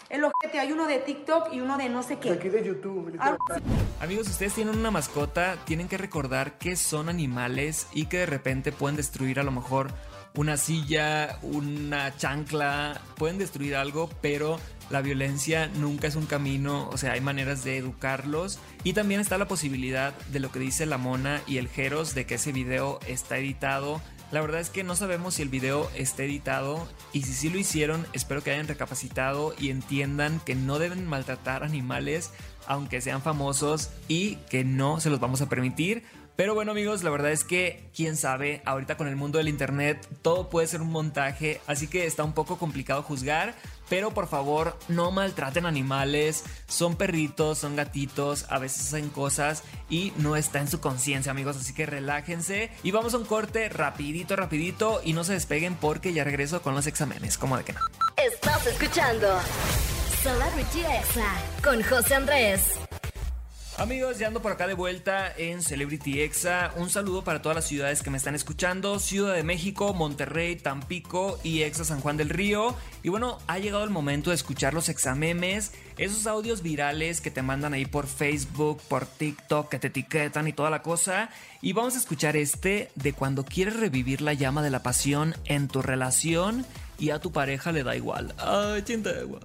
El 0.09 0.23
ojete, 0.23 0.59
hay 0.59 0.71
uno 0.71 0.85
de 0.85 0.99
TikTok 0.99 1.51
y 1.51 1.61
uno 1.61 1.77
de 1.77 1.89
no 1.89 2.03
sé 2.03 2.19
qué. 2.19 2.33
aquí 2.33 2.49
de 2.49 2.63
YouTube. 2.63 3.17
Amigos, 3.99 4.27
ustedes 4.27 4.53
tienen 4.53 4.77
una 4.77 4.91
mascota, 4.91 5.57
tienen 5.65 5.87
que 5.87 5.97
recordar 5.97 6.59
que 6.59 6.75
son 6.75 7.09
animales 7.09 7.87
y 7.91 8.05
que 8.05 8.19
de 8.19 8.25
repente 8.27 8.71
pueden 8.71 8.97
destruir 8.97 9.39
a 9.39 9.43
lo 9.43 9.51
mejor 9.51 9.91
una 10.35 10.57
silla, 10.57 11.39
una 11.41 12.15
chancla, 12.17 13.01
pueden 13.17 13.37
destruir 13.37 13.75
algo, 13.75 14.09
pero 14.21 14.59
la 14.89 15.01
violencia 15.01 15.67
nunca 15.67 16.07
es 16.07 16.15
un 16.15 16.25
camino, 16.25 16.89
o 16.91 16.97
sea, 16.97 17.13
hay 17.13 17.21
maneras 17.21 17.63
de 17.63 17.77
educarlos. 17.77 18.59
Y 18.83 18.93
también 18.93 19.19
está 19.19 19.37
la 19.37 19.47
posibilidad 19.47 20.13
de 20.31 20.39
lo 20.39 20.51
que 20.51 20.59
dice 20.59 20.85
la 20.85 20.97
mona 20.97 21.41
y 21.47 21.57
el 21.57 21.67
Jeros 21.67 22.13
de 22.13 22.25
que 22.25 22.35
ese 22.35 22.51
video 22.51 22.99
está 23.07 23.37
editado. 23.37 24.01
La 24.31 24.41
verdad 24.41 24.59
es 24.59 24.69
que 24.69 24.83
no 24.83 24.95
sabemos 24.95 25.35
si 25.35 25.43
el 25.43 25.49
video 25.49 25.89
está 25.95 26.23
editado 26.23 26.87
y 27.13 27.21
si 27.21 27.33
sí 27.33 27.49
lo 27.49 27.59
hicieron, 27.59 28.05
espero 28.13 28.43
que 28.43 28.51
hayan 28.51 28.67
recapacitado 28.67 29.53
y 29.59 29.69
entiendan 29.69 30.39
que 30.39 30.55
no 30.55 30.79
deben 30.79 31.05
maltratar 31.05 31.63
animales 31.63 32.31
aunque 32.67 33.01
sean 33.01 33.21
famosos 33.21 33.91
y 34.07 34.37
que 34.49 34.63
no 34.63 34.99
se 34.99 35.11
los 35.11 35.19
vamos 35.19 35.41
a 35.41 35.49
permitir 35.49 36.03
pero 36.35 36.53
bueno 36.53 36.71
amigos, 36.71 37.03
la 37.03 37.09
verdad 37.09 37.31
es 37.31 37.43
que 37.43 37.89
quién 37.95 38.17
sabe, 38.17 38.61
ahorita 38.65 38.97
con 38.97 39.07
el 39.07 39.15
mundo 39.15 39.37
del 39.37 39.47
internet 39.47 40.07
todo 40.21 40.49
puede 40.49 40.67
ser 40.67 40.81
un 40.81 40.91
montaje, 40.91 41.61
así 41.67 41.87
que 41.87 42.05
está 42.05 42.23
un 42.23 42.33
poco 42.33 42.57
complicado 42.57 43.03
juzgar, 43.03 43.55
pero 43.89 44.11
por 44.11 44.27
favor 44.27 44.77
no 44.87 45.11
maltraten 45.11 45.65
animales, 45.65 46.43
son 46.67 46.95
perritos, 46.95 47.59
son 47.59 47.75
gatitos, 47.75 48.45
a 48.49 48.59
veces 48.59 48.87
hacen 48.87 49.09
cosas 49.09 49.63
y 49.89 50.11
no 50.17 50.35
está 50.35 50.59
en 50.59 50.67
su 50.67 50.79
conciencia 50.79 51.31
amigos, 51.31 51.57
así 51.57 51.73
que 51.73 51.85
relájense 51.85 52.71
y 52.83 52.91
vamos 52.91 53.13
a 53.13 53.17
un 53.17 53.25
corte 53.25 53.69
rapidito, 53.69 54.35
rapidito 54.35 55.01
y 55.03 55.13
no 55.13 55.23
se 55.23 55.33
despeguen 55.33 55.75
porque 55.75 56.13
ya 56.13 56.23
regreso 56.23 56.61
con 56.61 56.75
los 56.75 56.87
exámenes, 56.87 57.37
como 57.37 57.57
de 57.57 57.63
que 57.63 57.73
no. 57.73 57.79
Estás 58.17 58.65
escuchando 58.67 59.39
Celebrity 60.21 60.79
Exa 60.79 61.33
con 61.63 61.83
José 61.83 62.15
Andrés. 62.15 62.84
Amigos, 63.77 64.19
ya 64.19 64.27
ando 64.27 64.41
por 64.41 64.53
acá 64.53 64.67
de 64.67 64.73
vuelta 64.73 65.33
en 65.37 65.61
Celebrity 65.61 66.21
Exa. 66.21 66.71
Un 66.77 66.89
saludo 66.89 67.25
para 67.25 67.41
todas 67.41 67.57
las 67.57 67.65
ciudades 67.65 68.01
que 68.01 68.09
me 68.09 68.15
están 68.15 68.33
escuchando: 68.33 68.99
Ciudad 68.99 69.35
de 69.35 69.43
México, 69.43 69.93
Monterrey, 69.93 70.55
Tampico 70.55 71.37
y 71.43 71.63
Exa 71.63 71.83
San 71.83 71.99
Juan 71.99 72.15
del 72.15 72.29
Río. 72.29 72.73
Y 73.03 73.09
bueno, 73.09 73.37
ha 73.47 73.59
llegado 73.59 73.83
el 73.83 73.89
momento 73.89 74.29
de 74.29 74.37
escuchar 74.37 74.73
los 74.73 74.87
examemes, 74.87 75.73
esos 75.97 76.25
audios 76.25 76.61
virales 76.61 77.19
que 77.19 77.31
te 77.31 77.41
mandan 77.41 77.73
ahí 77.73 77.85
por 77.85 78.07
Facebook, 78.07 78.81
por 78.87 79.05
TikTok, 79.05 79.67
que 79.67 79.77
te 79.77 79.87
etiquetan 79.87 80.47
y 80.47 80.53
toda 80.53 80.69
la 80.69 80.81
cosa. 80.81 81.29
Y 81.61 81.73
vamos 81.73 81.95
a 81.95 81.99
escuchar 81.99 82.37
este 82.37 82.91
de 82.95 83.11
cuando 83.11 83.43
quieres 83.43 83.77
revivir 83.77 84.21
la 84.21 84.33
llama 84.33 84.63
de 84.63 84.69
la 84.69 84.83
pasión 84.83 85.35
en 85.43 85.67
tu 85.67 85.81
relación 85.81 86.65
y 86.97 87.09
a 87.09 87.19
tu 87.19 87.33
pareja 87.33 87.73
le 87.73 87.83
da 87.83 87.93
igual. 87.93 88.33
Ay, 88.37 88.83
chinta 88.83 89.11
de 89.11 89.19
aguas. 89.19 89.43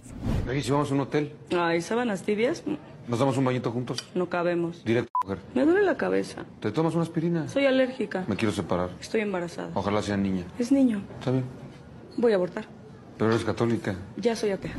si 0.63 0.71
vamos 0.71 0.89
a 0.93 0.95
un 0.95 1.01
hotel. 1.01 1.35
Ay, 1.51 1.83
sábanas 1.83 2.23
tibias. 2.23 2.63
¿Nos 3.11 3.19
damos 3.19 3.37
un 3.37 3.45
bañito 3.45 3.73
juntos? 3.73 4.05
No 4.15 4.29
cabemos. 4.29 4.85
Directo, 4.85 5.11
mujer. 5.25 5.41
Me 5.53 5.65
duele 5.65 5.83
la 5.83 5.97
cabeza. 5.97 6.45
¿Te 6.61 6.71
tomas 6.71 6.95
una 6.95 7.03
aspirina? 7.03 7.49
Soy 7.49 7.67
alérgica. 7.67 8.25
Me 8.29 8.37
quiero 8.37 8.53
separar. 8.55 8.91
Estoy 9.01 9.23
embarazada. 9.23 9.73
Ojalá 9.75 10.01
sea 10.01 10.17
niña. 10.17 10.45
Es 10.61 10.71
niño. 10.71 11.03
Está 11.19 11.33
bien. 11.33 11.43
Voy 12.17 12.31
a 12.31 12.37
abortar. 12.37 12.67
Pero 13.19 13.33
eres 13.33 13.45
católica. 13.45 13.97
Ya 14.17 14.37
soy 14.37 14.51
atea. 14.51 14.75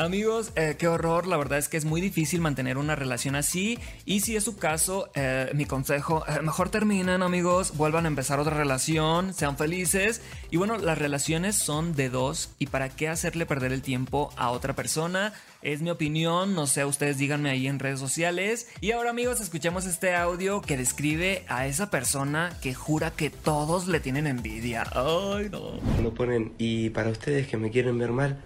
Amigos, 0.00 0.52
eh, 0.56 0.76
qué 0.78 0.88
horror, 0.88 1.26
la 1.26 1.36
verdad 1.36 1.58
es 1.58 1.68
que 1.68 1.76
es 1.76 1.84
muy 1.84 2.00
difícil 2.00 2.40
mantener 2.40 2.78
una 2.78 2.96
relación 2.96 3.34
así. 3.34 3.78
Y 4.06 4.20
si 4.20 4.34
es 4.34 4.44
su 4.44 4.56
caso, 4.56 5.10
eh, 5.14 5.50
mi 5.52 5.66
consejo, 5.66 6.24
eh, 6.26 6.40
mejor 6.40 6.70
terminen 6.70 7.22
amigos, 7.22 7.76
vuelvan 7.76 8.06
a 8.06 8.08
empezar 8.08 8.40
otra 8.40 8.56
relación, 8.56 9.34
sean 9.34 9.58
felices. 9.58 10.22
Y 10.50 10.56
bueno, 10.56 10.78
las 10.78 10.96
relaciones 10.96 11.56
son 11.56 11.94
de 11.94 12.08
dos. 12.08 12.48
Y 12.58 12.68
para 12.68 12.88
qué 12.88 13.08
hacerle 13.10 13.44
perder 13.44 13.74
el 13.74 13.82
tiempo 13.82 14.32
a 14.38 14.52
otra 14.52 14.74
persona, 14.74 15.34
es 15.60 15.82
mi 15.82 15.90
opinión, 15.90 16.54
no 16.54 16.66
sé, 16.66 16.86
ustedes 16.86 17.18
díganme 17.18 17.50
ahí 17.50 17.66
en 17.66 17.78
redes 17.78 18.00
sociales. 18.00 18.68
Y 18.80 18.92
ahora 18.92 19.10
amigos, 19.10 19.42
escuchemos 19.42 19.84
este 19.84 20.16
audio 20.16 20.62
que 20.62 20.78
describe 20.78 21.44
a 21.46 21.66
esa 21.66 21.90
persona 21.90 22.56
que 22.62 22.72
jura 22.72 23.10
que 23.10 23.28
todos 23.28 23.86
le 23.86 24.00
tienen 24.00 24.26
envidia. 24.26 24.84
Ay, 24.94 25.50
no. 25.50 25.78
No 26.00 26.14
ponen, 26.14 26.54
y 26.56 26.88
para 26.88 27.10
ustedes 27.10 27.46
que 27.48 27.58
me 27.58 27.70
quieren 27.70 27.98
ver 27.98 28.12
mal, 28.12 28.42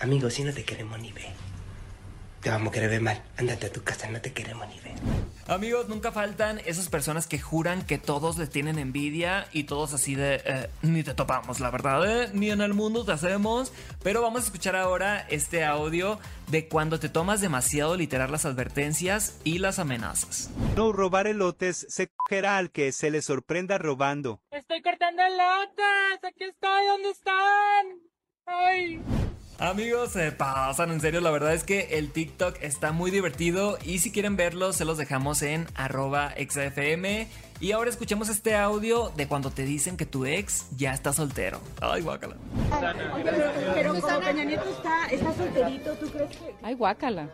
Amigo, 0.00 0.30
si 0.30 0.44
no 0.44 0.52
te 0.52 0.64
queremos 0.64 0.98
ni 0.98 1.12
ver. 1.12 1.28
Te 2.40 2.48
vamos 2.48 2.68
a 2.68 2.72
querer 2.72 2.88
ver 2.88 3.02
mal. 3.02 3.22
Ándate 3.36 3.66
a 3.66 3.72
tu 3.72 3.82
casa, 3.82 4.08
no 4.08 4.18
te 4.18 4.32
queremos 4.32 4.66
ni 4.68 4.80
ver. 4.80 4.94
Amigos, 5.46 5.90
nunca 5.90 6.10
faltan 6.10 6.58
esas 6.64 6.88
personas 6.88 7.26
que 7.26 7.38
juran 7.38 7.84
que 7.84 7.98
todos 7.98 8.38
les 8.38 8.48
tienen 8.48 8.78
envidia 8.78 9.46
y 9.52 9.64
todos 9.64 9.92
así 9.92 10.14
de 10.14 10.40
eh, 10.46 10.70
ni 10.80 11.02
te 11.02 11.12
topamos, 11.12 11.60
la 11.60 11.70
verdad, 11.70 12.08
¿eh? 12.08 12.30
ni 12.32 12.50
en 12.50 12.62
el 12.62 12.72
mundo 12.72 13.04
te 13.04 13.12
hacemos. 13.12 13.74
Pero 14.02 14.22
vamos 14.22 14.42
a 14.42 14.44
escuchar 14.46 14.74
ahora 14.74 15.26
este 15.28 15.66
audio 15.66 16.18
de 16.50 16.66
cuando 16.66 16.98
te 16.98 17.10
tomas 17.10 17.42
demasiado 17.42 17.94
literal 17.94 18.32
las 18.32 18.46
advertencias 18.46 19.38
y 19.44 19.58
las 19.58 19.78
amenazas. 19.78 20.50
No 20.76 20.92
robar 20.92 21.26
elotes 21.26 21.86
se 21.90 22.08
cogerá 22.08 22.56
al 22.56 22.70
que 22.70 22.92
se 22.92 23.10
le 23.10 23.20
sorprenda 23.20 23.76
robando. 23.76 24.40
Estoy 24.50 24.80
cortando 24.80 25.20
elotes, 25.20 26.24
aquí 26.24 26.44
estoy, 26.44 26.86
¿dónde 26.86 27.10
están? 27.10 27.86
Ay. 28.46 29.02
Amigos, 29.60 30.12
se 30.12 30.32
pasan 30.32 30.90
en 30.90 31.02
serio, 31.02 31.20
la 31.20 31.30
verdad 31.30 31.52
es 31.52 31.64
que 31.64 31.98
el 31.98 32.10
TikTok 32.12 32.56
está 32.62 32.92
muy 32.92 33.10
divertido 33.10 33.76
y 33.84 33.98
si 33.98 34.10
quieren 34.10 34.34
verlo 34.34 34.72
se 34.72 34.86
los 34.86 34.96
dejamos 34.96 35.42
en 35.42 35.66
arroba 35.74 36.30
xfm. 36.30 37.28
Y 37.60 37.72
ahora 37.72 37.90
escuchemos 37.90 38.30
este 38.30 38.56
audio 38.56 39.12
de 39.18 39.28
cuando 39.28 39.50
te 39.50 39.64
dicen 39.64 39.98
que 39.98 40.06
tu 40.06 40.24
ex 40.24 40.64
ya 40.78 40.94
está 40.94 41.12
soltero. 41.12 41.60
Ay, 41.82 42.00
guácala. 42.00 42.36
pero, 43.74 44.00
como 44.00 44.20
Peña 44.20 44.44
Nieto 44.44 44.70
está, 44.70 45.06
está 45.08 45.34
solterito, 45.34 45.92
¿tú 45.92 46.06
crees 46.06 46.30
que...? 46.30 46.54
Ay, 46.62 46.74
guácala. 46.74 47.28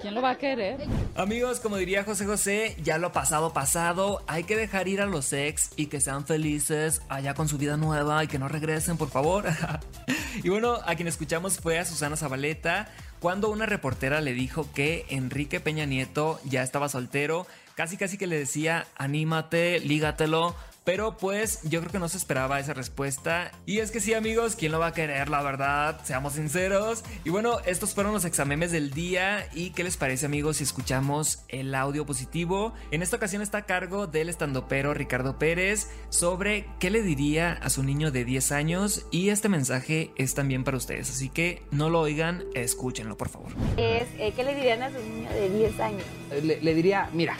¿Quién 0.00 0.14
lo 0.14 0.22
va 0.22 0.30
a 0.30 0.38
querer? 0.38 0.80
Amigos, 1.16 1.58
como 1.58 1.76
diría 1.76 2.04
José 2.04 2.24
José, 2.24 2.76
ya 2.82 2.98
lo 2.98 3.10
pasado 3.10 3.52
pasado, 3.52 4.22
hay 4.28 4.44
que 4.44 4.56
dejar 4.56 4.86
ir 4.86 5.00
a 5.00 5.06
los 5.06 5.32
ex 5.32 5.70
y 5.74 5.86
que 5.86 6.00
sean 6.00 6.24
felices 6.24 7.02
allá 7.08 7.34
con 7.34 7.48
su 7.48 7.58
vida 7.58 7.76
nueva 7.76 8.22
y 8.22 8.28
que 8.28 8.38
no 8.38 8.46
regresen, 8.46 8.96
por 8.96 9.10
favor. 9.10 9.46
y 10.42 10.48
bueno, 10.48 10.78
a 10.86 10.94
quien 10.94 11.08
escuchamos 11.08 11.58
fue 11.58 11.80
a 11.80 11.84
Susana 11.84 12.16
Zabaleta 12.16 12.88
cuando 13.18 13.50
una 13.50 13.66
reportera 13.66 14.20
le 14.20 14.32
dijo 14.32 14.70
que 14.72 15.04
Enrique 15.08 15.58
Peña 15.58 15.84
Nieto 15.84 16.38
ya 16.44 16.62
estaba 16.62 16.88
soltero, 16.88 17.48
casi 17.74 17.96
casi 17.96 18.16
que 18.16 18.28
le 18.28 18.38
decía, 18.38 18.86
anímate, 18.96 19.80
lígatelo 19.80 20.54
pero 20.88 21.18
pues 21.18 21.60
yo 21.64 21.80
creo 21.80 21.92
que 21.92 21.98
no 21.98 22.08
se 22.08 22.16
esperaba 22.16 22.58
esa 22.58 22.72
respuesta. 22.72 23.52
Y 23.66 23.80
es 23.80 23.90
que 23.90 24.00
sí 24.00 24.14
amigos, 24.14 24.56
¿quién 24.56 24.72
lo 24.72 24.78
va 24.78 24.86
a 24.86 24.92
querer? 24.94 25.28
La 25.28 25.42
verdad, 25.42 26.00
seamos 26.02 26.32
sinceros. 26.32 27.04
Y 27.26 27.28
bueno, 27.28 27.58
estos 27.66 27.92
fueron 27.92 28.14
los 28.14 28.24
examemes 28.24 28.72
del 28.72 28.92
día. 28.92 29.46
¿Y 29.52 29.72
qué 29.72 29.84
les 29.84 29.98
parece 29.98 30.24
amigos 30.24 30.56
si 30.56 30.64
escuchamos 30.64 31.44
el 31.48 31.74
audio 31.74 32.06
positivo? 32.06 32.72
En 32.90 33.02
esta 33.02 33.16
ocasión 33.16 33.42
está 33.42 33.58
a 33.58 33.66
cargo 33.66 34.06
del 34.06 34.30
estandopero 34.30 34.94
Ricardo 34.94 35.38
Pérez 35.38 35.90
sobre 36.08 36.64
qué 36.78 36.88
le 36.88 37.02
diría 37.02 37.52
a 37.60 37.68
su 37.68 37.82
niño 37.82 38.10
de 38.10 38.24
10 38.24 38.50
años. 38.52 39.04
Y 39.10 39.28
este 39.28 39.50
mensaje 39.50 40.10
es 40.16 40.32
también 40.32 40.64
para 40.64 40.78
ustedes. 40.78 41.10
Así 41.10 41.28
que 41.28 41.64
no 41.70 41.90
lo 41.90 42.00
oigan, 42.00 42.44
escúchenlo 42.54 43.18
por 43.18 43.28
favor. 43.28 43.52
Es, 43.76 44.08
eh, 44.18 44.32
¿Qué 44.34 44.42
le 44.42 44.54
dirían 44.54 44.82
a 44.82 44.90
su 44.90 44.98
niño 45.00 45.28
de 45.28 45.50
10 45.50 45.80
años? 45.80 46.04
Le, 46.42 46.62
le 46.62 46.74
diría, 46.74 47.10
mira, 47.12 47.36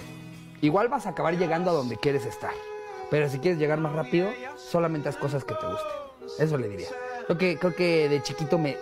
igual 0.60 0.88
vas 0.88 1.06
a 1.06 1.08
acabar 1.08 1.38
llegando 1.38 1.70
a 1.70 1.72
donde 1.72 1.96
quieres 1.96 2.26
estar. 2.26 2.52
Pero 3.10 3.28
si 3.28 3.38
quieres 3.38 3.58
llegar 3.58 3.78
más 3.78 3.92
rápido, 3.92 4.30
solamente 4.56 5.08
haz 5.08 5.16
cosas 5.16 5.44
que 5.44 5.54
te 5.54 5.66
gusten. 5.66 6.08
Eso 6.38 6.58
le 6.58 6.68
diría. 6.68 6.88
Creo 7.26 7.38
que, 7.38 7.58
creo 7.58 7.74
que 7.74 8.08
de 8.08 8.22
chiquito 8.22 8.58
me, 8.58 8.76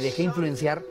dejé 0.00 0.22
influenciar 0.22 0.82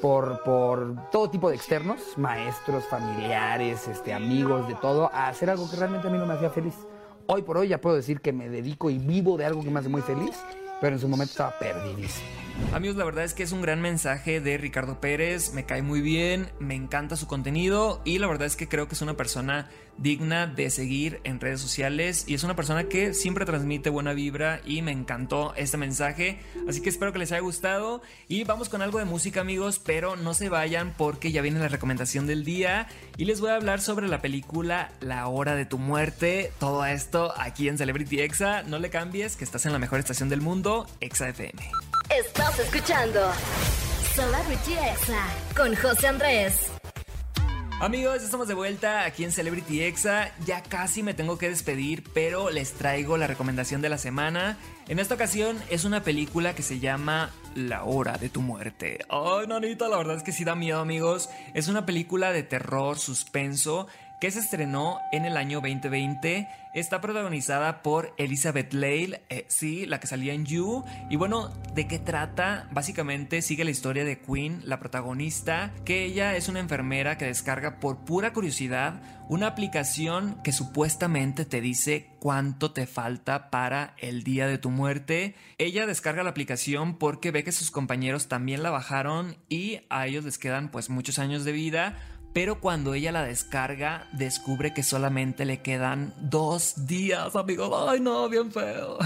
por, 0.00 0.42
por 0.42 1.10
todo 1.10 1.30
tipo 1.30 1.48
de 1.48 1.56
externos, 1.56 2.00
maestros, 2.16 2.84
familiares, 2.84 3.88
este, 3.88 4.12
amigos, 4.12 4.68
de 4.68 4.74
todo, 4.74 5.10
a 5.12 5.28
hacer 5.28 5.50
algo 5.50 5.70
que 5.70 5.76
realmente 5.76 6.08
a 6.08 6.10
mí 6.10 6.18
no 6.18 6.26
me 6.26 6.34
hacía 6.34 6.50
feliz. 6.50 6.74
Hoy 7.26 7.42
por 7.42 7.56
hoy 7.56 7.68
ya 7.68 7.80
puedo 7.80 7.96
decir 7.96 8.20
que 8.20 8.32
me 8.32 8.48
dedico 8.48 8.90
y 8.90 8.98
vivo 8.98 9.36
de 9.36 9.46
algo 9.46 9.62
que 9.62 9.70
me 9.70 9.80
hace 9.80 9.88
muy 9.88 10.02
feliz, 10.02 10.36
pero 10.80 10.94
en 10.94 11.00
su 11.00 11.08
momento 11.08 11.32
estaba 11.32 11.58
perdidísimo. 11.58 12.43
Amigos, 12.72 12.96
la 12.96 13.04
verdad 13.04 13.24
es 13.24 13.34
que 13.34 13.42
es 13.42 13.52
un 13.52 13.62
gran 13.62 13.80
mensaje 13.80 14.40
de 14.40 14.58
Ricardo 14.58 15.00
Pérez, 15.00 15.52
me 15.52 15.64
cae 15.64 15.82
muy 15.82 16.00
bien, 16.00 16.50
me 16.58 16.74
encanta 16.74 17.16
su 17.16 17.26
contenido 17.26 18.00
y 18.04 18.18
la 18.18 18.26
verdad 18.26 18.46
es 18.46 18.56
que 18.56 18.68
creo 18.68 18.88
que 18.88 18.94
es 18.94 19.02
una 19.02 19.16
persona 19.16 19.68
digna 19.96 20.48
de 20.48 20.70
seguir 20.70 21.20
en 21.22 21.38
redes 21.38 21.60
sociales 21.60 22.24
y 22.26 22.34
es 22.34 22.42
una 22.42 22.56
persona 22.56 22.84
que 22.84 23.14
siempre 23.14 23.44
transmite 23.44 23.90
buena 23.90 24.12
vibra 24.12 24.60
y 24.64 24.82
me 24.82 24.90
encantó 24.90 25.54
este 25.56 25.76
mensaje, 25.76 26.40
así 26.68 26.80
que 26.80 26.88
espero 26.88 27.12
que 27.12 27.20
les 27.20 27.30
haya 27.30 27.40
gustado 27.42 28.02
y 28.26 28.42
vamos 28.42 28.68
con 28.68 28.82
algo 28.82 28.98
de 28.98 29.04
música 29.04 29.40
amigos, 29.40 29.78
pero 29.78 30.16
no 30.16 30.34
se 30.34 30.48
vayan 30.48 30.94
porque 30.96 31.30
ya 31.30 31.42
viene 31.42 31.60
la 31.60 31.68
recomendación 31.68 32.26
del 32.26 32.44
día 32.44 32.88
y 33.16 33.24
les 33.24 33.40
voy 33.40 33.50
a 33.50 33.56
hablar 33.56 33.80
sobre 33.80 34.08
la 34.08 34.20
película 34.20 34.90
La 35.00 35.28
hora 35.28 35.54
de 35.54 35.64
tu 35.64 35.78
muerte, 35.78 36.50
todo 36.58 36.84
esto 36.86 37.32
aquí 37.36 37.68
en 37.68 37.78
Celebrity 37.78 38.20
Exa, 38.20 38.62
no 38.64 38.78
le 38.78 38.90
cambies 38.90 39.36
que 39.36 39.44
estás 39.44 39.66
en 39.66 39.72
la 39.72 39.78
mejor 39.78 40.00
estación 40.00 40.28
del 40.28 40.40
mundo, 40.40 40.86
Exa 41.00 41.28
FM. 41.28 41.62
Estás 42.10 42.58
escuchando 42.58 43.20
Celebrity 44.14 44.74
Exa 44.74 45.26
con 45.56 45.74
José 45.74 46.08
Andrés. 46.08 46.70
Amigos, 47.80 48.22
estamos 48.22 48.46
de 48.46 48.54
vuelta 48.54 49.04
aquí 49.04 49.24
en 49.24 49.32
Celebrity 49.32 49.82
Exa. 49.82 50.30
Ya 50.46 50.62
casi 50.62 51.02
me 51.02 51.14
tengo 51.14 51.38
que 51.38 51.48
despedir, 51.48 52.04
pero 52.14 52.50
les 52.50 52.74
traigo 52.74 53.16
la 53.16 53.26
recomendación 53.26 53.82
de 53.82 53.88
la 53.88 53.98
semana. 53.98 54.58
En 54.86 54.98
esta 54.98 55.14
ocasión 55.14 55.60
es 55.70 55.84
una 55.84 56.02
película 56.02 56.54
que 56.54 56.62
se 56.62 56.78
llama 56.78 57.30
La 57.54 57.84
hora 57.84 58.12
de 58.18 58.28
tu 58.28 58.42
muerte. 58.42 58.98
Ay, 59.08 59.46
nanita, 59.48 59.88
la 59.88 59.96
verdad 59.96 60.16
es 60.16 60.22
que 60.22 60.32
sí 60.32 60.44
da 60.44 60.54
miedo, 60.54 60.80
amigos. 60.80 61.30
Es 61.54 61.68
una 61.68 61.84
película 61.84 62.32
de 62.32 62.42
terror, 62.42 62.98
suspenso, 62.98 63.88
que 64.24 64.30
se 64.30 64.38
estrenó 64.38 65.00
en 65.12 65.26
el 65.26 65.36
año 65.36 65.60
2020. 65.60 66.48
Está 66.72 67.02
protagonizada 67.02 67.82
por 67.82 68.14
Elizabeth 68.16 68.72
Lale, 68.72 69.20
eh, 69.28 69.44
sí, 69.48 69.84
la 69.84 70.00
que 70.00 70.06
salía 70.06 70.32
en 70.32 70.46
You. 70.46 70.82
Y 71.10 71.16
bueno, 71.16 71.50
¿de 71.74 71.86
qué 71.86 71.98
trata? 71.98 72.66
Básicamente 72.72 73.42
sigue 73.42 73.66
la 73.66 73.70
historia 73.70 74.02
de 74.02 74.18
Queen, 74.18 74.62
la 74.64 74.80
protagonista, 74.80 75.74
que 75.84 76.06
ella 76.06 76.36
es 76.36 76.48
una 76.48 76.60
enfermera 76.60 77.18
que 77.18 77.26
descarga 77.26 77.80
por 77.80 78.06
pura 78.06 78.32
curiosidad 78.32 79.02
una 79.28 79.46
aplicación 79.46 80.38
que 80.42 80.52
supuestamente 80.52 81.44
te 81.44 81.60
dice 81.60 82.10
cuánto 82.18 82.72
te 82.72 82.86
falta 82.86 83.50
para 83.50 83.94
el 83.98 84.22
día 84.22 84.46
de 84.46 84.58
tu 84.58 84.70
muerte. 84.70 85.34
Ella 85.58 85.86
descarga 85.86 86.22
la 86.22 86.30
aplicación 86.30 86.98
porque 86.98 87.30
ve 87.30 87.44
que 87.44 87.52
sus 87.52 87.70
compañeros 87.70 88.28
también 88.28 88.62
la 88.62 88.70
bajaron 88.70 89.36
y 89.48 89.80
a 89.88 90.06
ellos 90.06 90.24
les 90.24 90.38
quedan 90.38 90.70
pues 90.70 90.90
muchos 90.90 91.18
años 91.18 91.44
de 91.44 91.52
vida 91.52 91.96
pero 92.34 92.60
cuando 92.60 92.94
ella 92.94 93.12
la 93.12 93.22
descarga, 93.22 94.08
descubre 94.12 94.74
que 94.74 94.82
solamente 94.82 95.44
le 95.44 95.62
quedan 95.62 96.12
dos 96.18 96.86
días, 96.86 97.36
amigos. 97.36 97.72
Ay, 97.88 98.00
no, 98.00 98.28
bien 98.28 98.50
feo. 98.50 98.98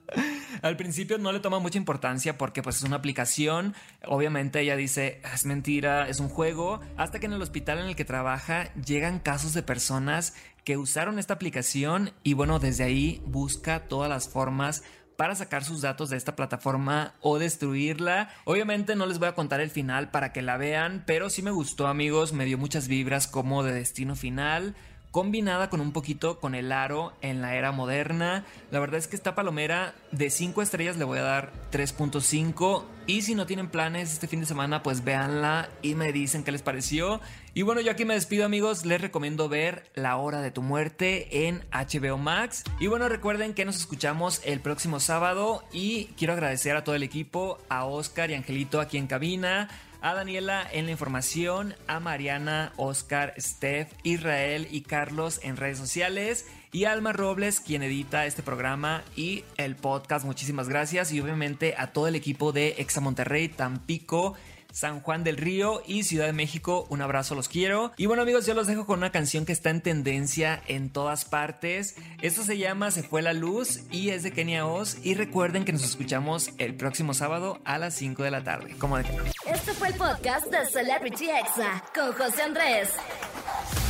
Al 0.62 0.76
principio 0.76 1.16
no 1.16 1.32
le 1.32 1.40
toma 1.40 1.58
mucha 1.58 1.78
importancia 1.78 2.36
porque 2.36 2.62
pues 2.62 2.76
es 2.76 2.82
una 2.82 2.96
aplicación. 2.96 3.74
Obviamente 4.06 4.60
ella 4.60 4.76
dice, 4.76 5.22
es 5.32 5.46
mentira, 5.46 6.06
es 6.06 6.20
un 6.20 6.28
juego. 6.28 6.80
Hasta 6.98 7.18
que 7.18 7.24
en 7.24 7.32
el 7.32 7.40
hospital 7.40 7.78
en 7.78 7.86
el 7.86 7.96
que 7.96 8.04
trabaja 8.04 8.72
llegan 8.74 9.20
casos 9.20 9.54
de 9.54 9.62
personas 9.62 10.34
que 10.62 10.76
usaron 10.76 11.18
esta 11.18 11.32
aplicación 11.32 12.12
y 12.24 12.34
bueno, 12.34 12.58
desde 12.58 12.84
ahí 12.84 13.22
busca 13.24 13.88
todas 13.88 14.10
las 14.10 14.28
formas 14.28 14.82
para 15.16 15.34
sacar 15.34 15.64
sus 15.64 15.80
datos 15.80 16.10
de 16.10 16.16
esta 16.16 16.36
plataforma 16.36 17.14
o 17.20 17.38
destruirla. 17.38 18.30
Obviamente 18.44 18.96
no 18.96 19.06
les 19.06 19.18
voy 19.18 19.28
a 19.28 19.34
contar 19.34 19.60
el 19.60 19.70
final 19.70 20.10
para 20.10 20.32
que 20.32 20.42
la 20.42 20.56
vean, 20.56 21.02
pero 21.06 21.30
sí 21.30 21.42
me 21.42 21.50
gustó 21.50 21.86
amigos, 21.86 22.32
me 22.32 22.44
dio 22.44 22.58
muchas 22.58 22.88
vibras 22.88 23.26
como 23.26 23.62
de 23.62 23.72
destino 23.72 24.16
final 24.16 24.74
combinada 25.16 25.70
con 25.70 25.80
un 25.80 25.92
poquito 25.92 26.40
con 26.40 26.54
el 26.54 26.70
aro 26.70 27.14
en 27.22 27.40
la 27.40 27.54
era 27.54 27.72
moderna. 27.72 28.44
La 28.70 28.80
verdad 28.80 28.98
es 28.98 29.08
que 29.08 29.16
esta 29.16 29.34
palomera 29.34 29.94
de 30.12 30.28
5 30.28 30.60
estrellas 30.60 30.98
le 30.98 31.04
voy 31.04 31.20
a 31.20 31.22
dar 31.22 31.52
3.5 31.72 32.84
y 33.06 33.22
si 33.22 33.34
no 33.34 33.46
tienen 33.46 33.68
planes 33.68 34.12
este 34.12 34.28
fin 34.28 34.40
de 34.40 34.46
semana 34.46 34.82
pues 34.82 35.04
véanla 35.04 35.70
y 35.80 35.94
me 35.94 36.12
dicen 36.12 36.44
qué 36.44 36.52
les 36.52 36.60
pareció. 36.60 37.22
Y 37.54 37.62
bueno, 37.62 37.80
yo 37.80 37.90
aquí 37.90 38.04
me 38.04 38.12
despido 38.12 38.44
amigos, 38.44 38.84
les 38.84 39.00
recomiendo 39.00 39.48
ver 39.48 39.90
La 39.94 40.18
hora 40.18 40.42
de 40.42 40.50
tu 40.50 40.60
muerte 40.60 41.46
en 41.48 41.64
HBO 41.72 42.18
Max. 42.18 42.64
Y 42.78 42.88
bueno, 42.88 43.08
recuerden 43.08 43.54
que 43.54 43.64
nos 43.64 43.76
escuchamos 43.76 44.42
el 44.44 44.60
próximo 44.60 45.00
sábado 45.00 45.64
y 45.72 46.08
quiero 46.18 46.34
agradecer 46.34 46.76
a 46.76 46.84
todo 46.84 46.94
el 46.94 47.02
equipo, 47.02 47.56
a 47.70 47.86
Oscar 47.86 48.30
y 48.30 48.34
Angelito 48.34 48.78
aquí 48.78 48.98
en 48.98 49.06
cabina, 49.06 49.70
a 50.06 50.14
Daniela 50.14 50.64
en 50.70 50.86
la 50.86 50.92
información, 50.92 51.74
a 51.88 51.98
Mariana, 51.98 52.72
Oscar, 52.76 53.34
Steph, 53.40 53.92
Israel 54.04 54.68
y 54.70 54.82
Carlos 54.82 55.40
en 55.42 55.56
redes 55.56 55.78
sociales 55.78 56.46
y 56.70 56.84
Alma 56.84 57.12
Robles 57.12 57.58
quien 57.58 57.82
edita 57.82 58.24
este 58.24 58.44
programa 58.44 59.02
y 59.16 59.42
el 59.56 59.74
podcast. 59.74 60.24
Muchísimas 60.24 60.68
gracias 60.68 61.10
y 61.10 61.20
obviamente 61.20 61.74
a 61.76 61.88
todo 61.88 62.06
el 62.06 62.14
equipo 62.14 62.52
de 62.52 62.76
Exa 62.78 63.00
Monterrey, 63.00 63.48
Tampico. 63.48 64.36
San 64.76 65.00
Juan 65.00 65.24
del 65.24 65.38
Río 65.38 65.82
y 65.86 66.02
Ciudad 66.02 66.26
de 66.26 66.34
México. 66.34 66.86
Un 66.90 67.00
abrazo, 67.00 67.34
los 67.34 67.48
quiero. 67.48 67.92
Y 67.96 68.04
bueno 68.04 68.20
amigos, 68.20 68.44
yo 68.44 68.52
los 68.52 68.66
dejo 68.66 68.84
con 68.84 68.98
una 68.98 69.10
canción 69.10 69.46
que 69.46 69.52
está 69.52 69.70
en 69.70 69.80
tendencia 69.80 70.62
en 70.66 70.90
todas 70.90 71.24
partes. 71.24 71.94
Esto 72.20 72.42
se 72.42 72.58
llama 72.58 72.90
Se 72.90 73.02
fue 73.02 73.22
la 73.22 73.32
luz 73.32 73.80
y 73.90 74.10
es 74.10 74.22
de 74.22 74.32
Kenia 74.32 74.66
Oz. 74.66 74.98
Y 75.02 75.14
recuerden 75.14 75.64
que 75.64 75.72
nos 75.72 75.82
escuchamos 75.82 76.50
el 76.58 76.74
próximo 76.74 77.14
sábado 77.14 77.58
a 77.64 77.78
las 77.78 77.94
5 77.94 78.22
de 78.22 78.30
la 78.30 78.44
tarde. 78.44 78.76
Como 78.76 78.98
de 78.98 79.06
Este 79.46 79.72
fue 79.72 79.88
el 79.88 79.94
podcast 79.94 80.46
de 80.48 80.66
Celebrity 80.66 81.30
Exa 81.30 81.82
con 81.94 82.12
José 82.12 82.42
Andrés. 82.42 82.90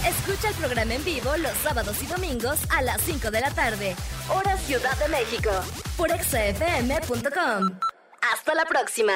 Escucha 0.07 0.51
el 0.51 0.55
programa 0.55 0.95
en 0.95 1.05
vivo 1.05 1.37
los 1.39 1.57
sábados 1.65 2.01
y 2.01 2.07
domingos 2.07 2.61
a 2.71 2.83
las 2.83 3.01
5 3.01 3.33
de 3.33 3.41
la 3.41 3.51
tarde, 3.51 3.97
hora 4.33 4.57
Ciudad 4.59 4.97
de 4.99 5.09
México, 5.09 5.51
por 5.97 6.13
exafm.com. 6.13 7.77
Hasta 8.33 8.55
la 8.55 8.65
próxima. 8.67 9.15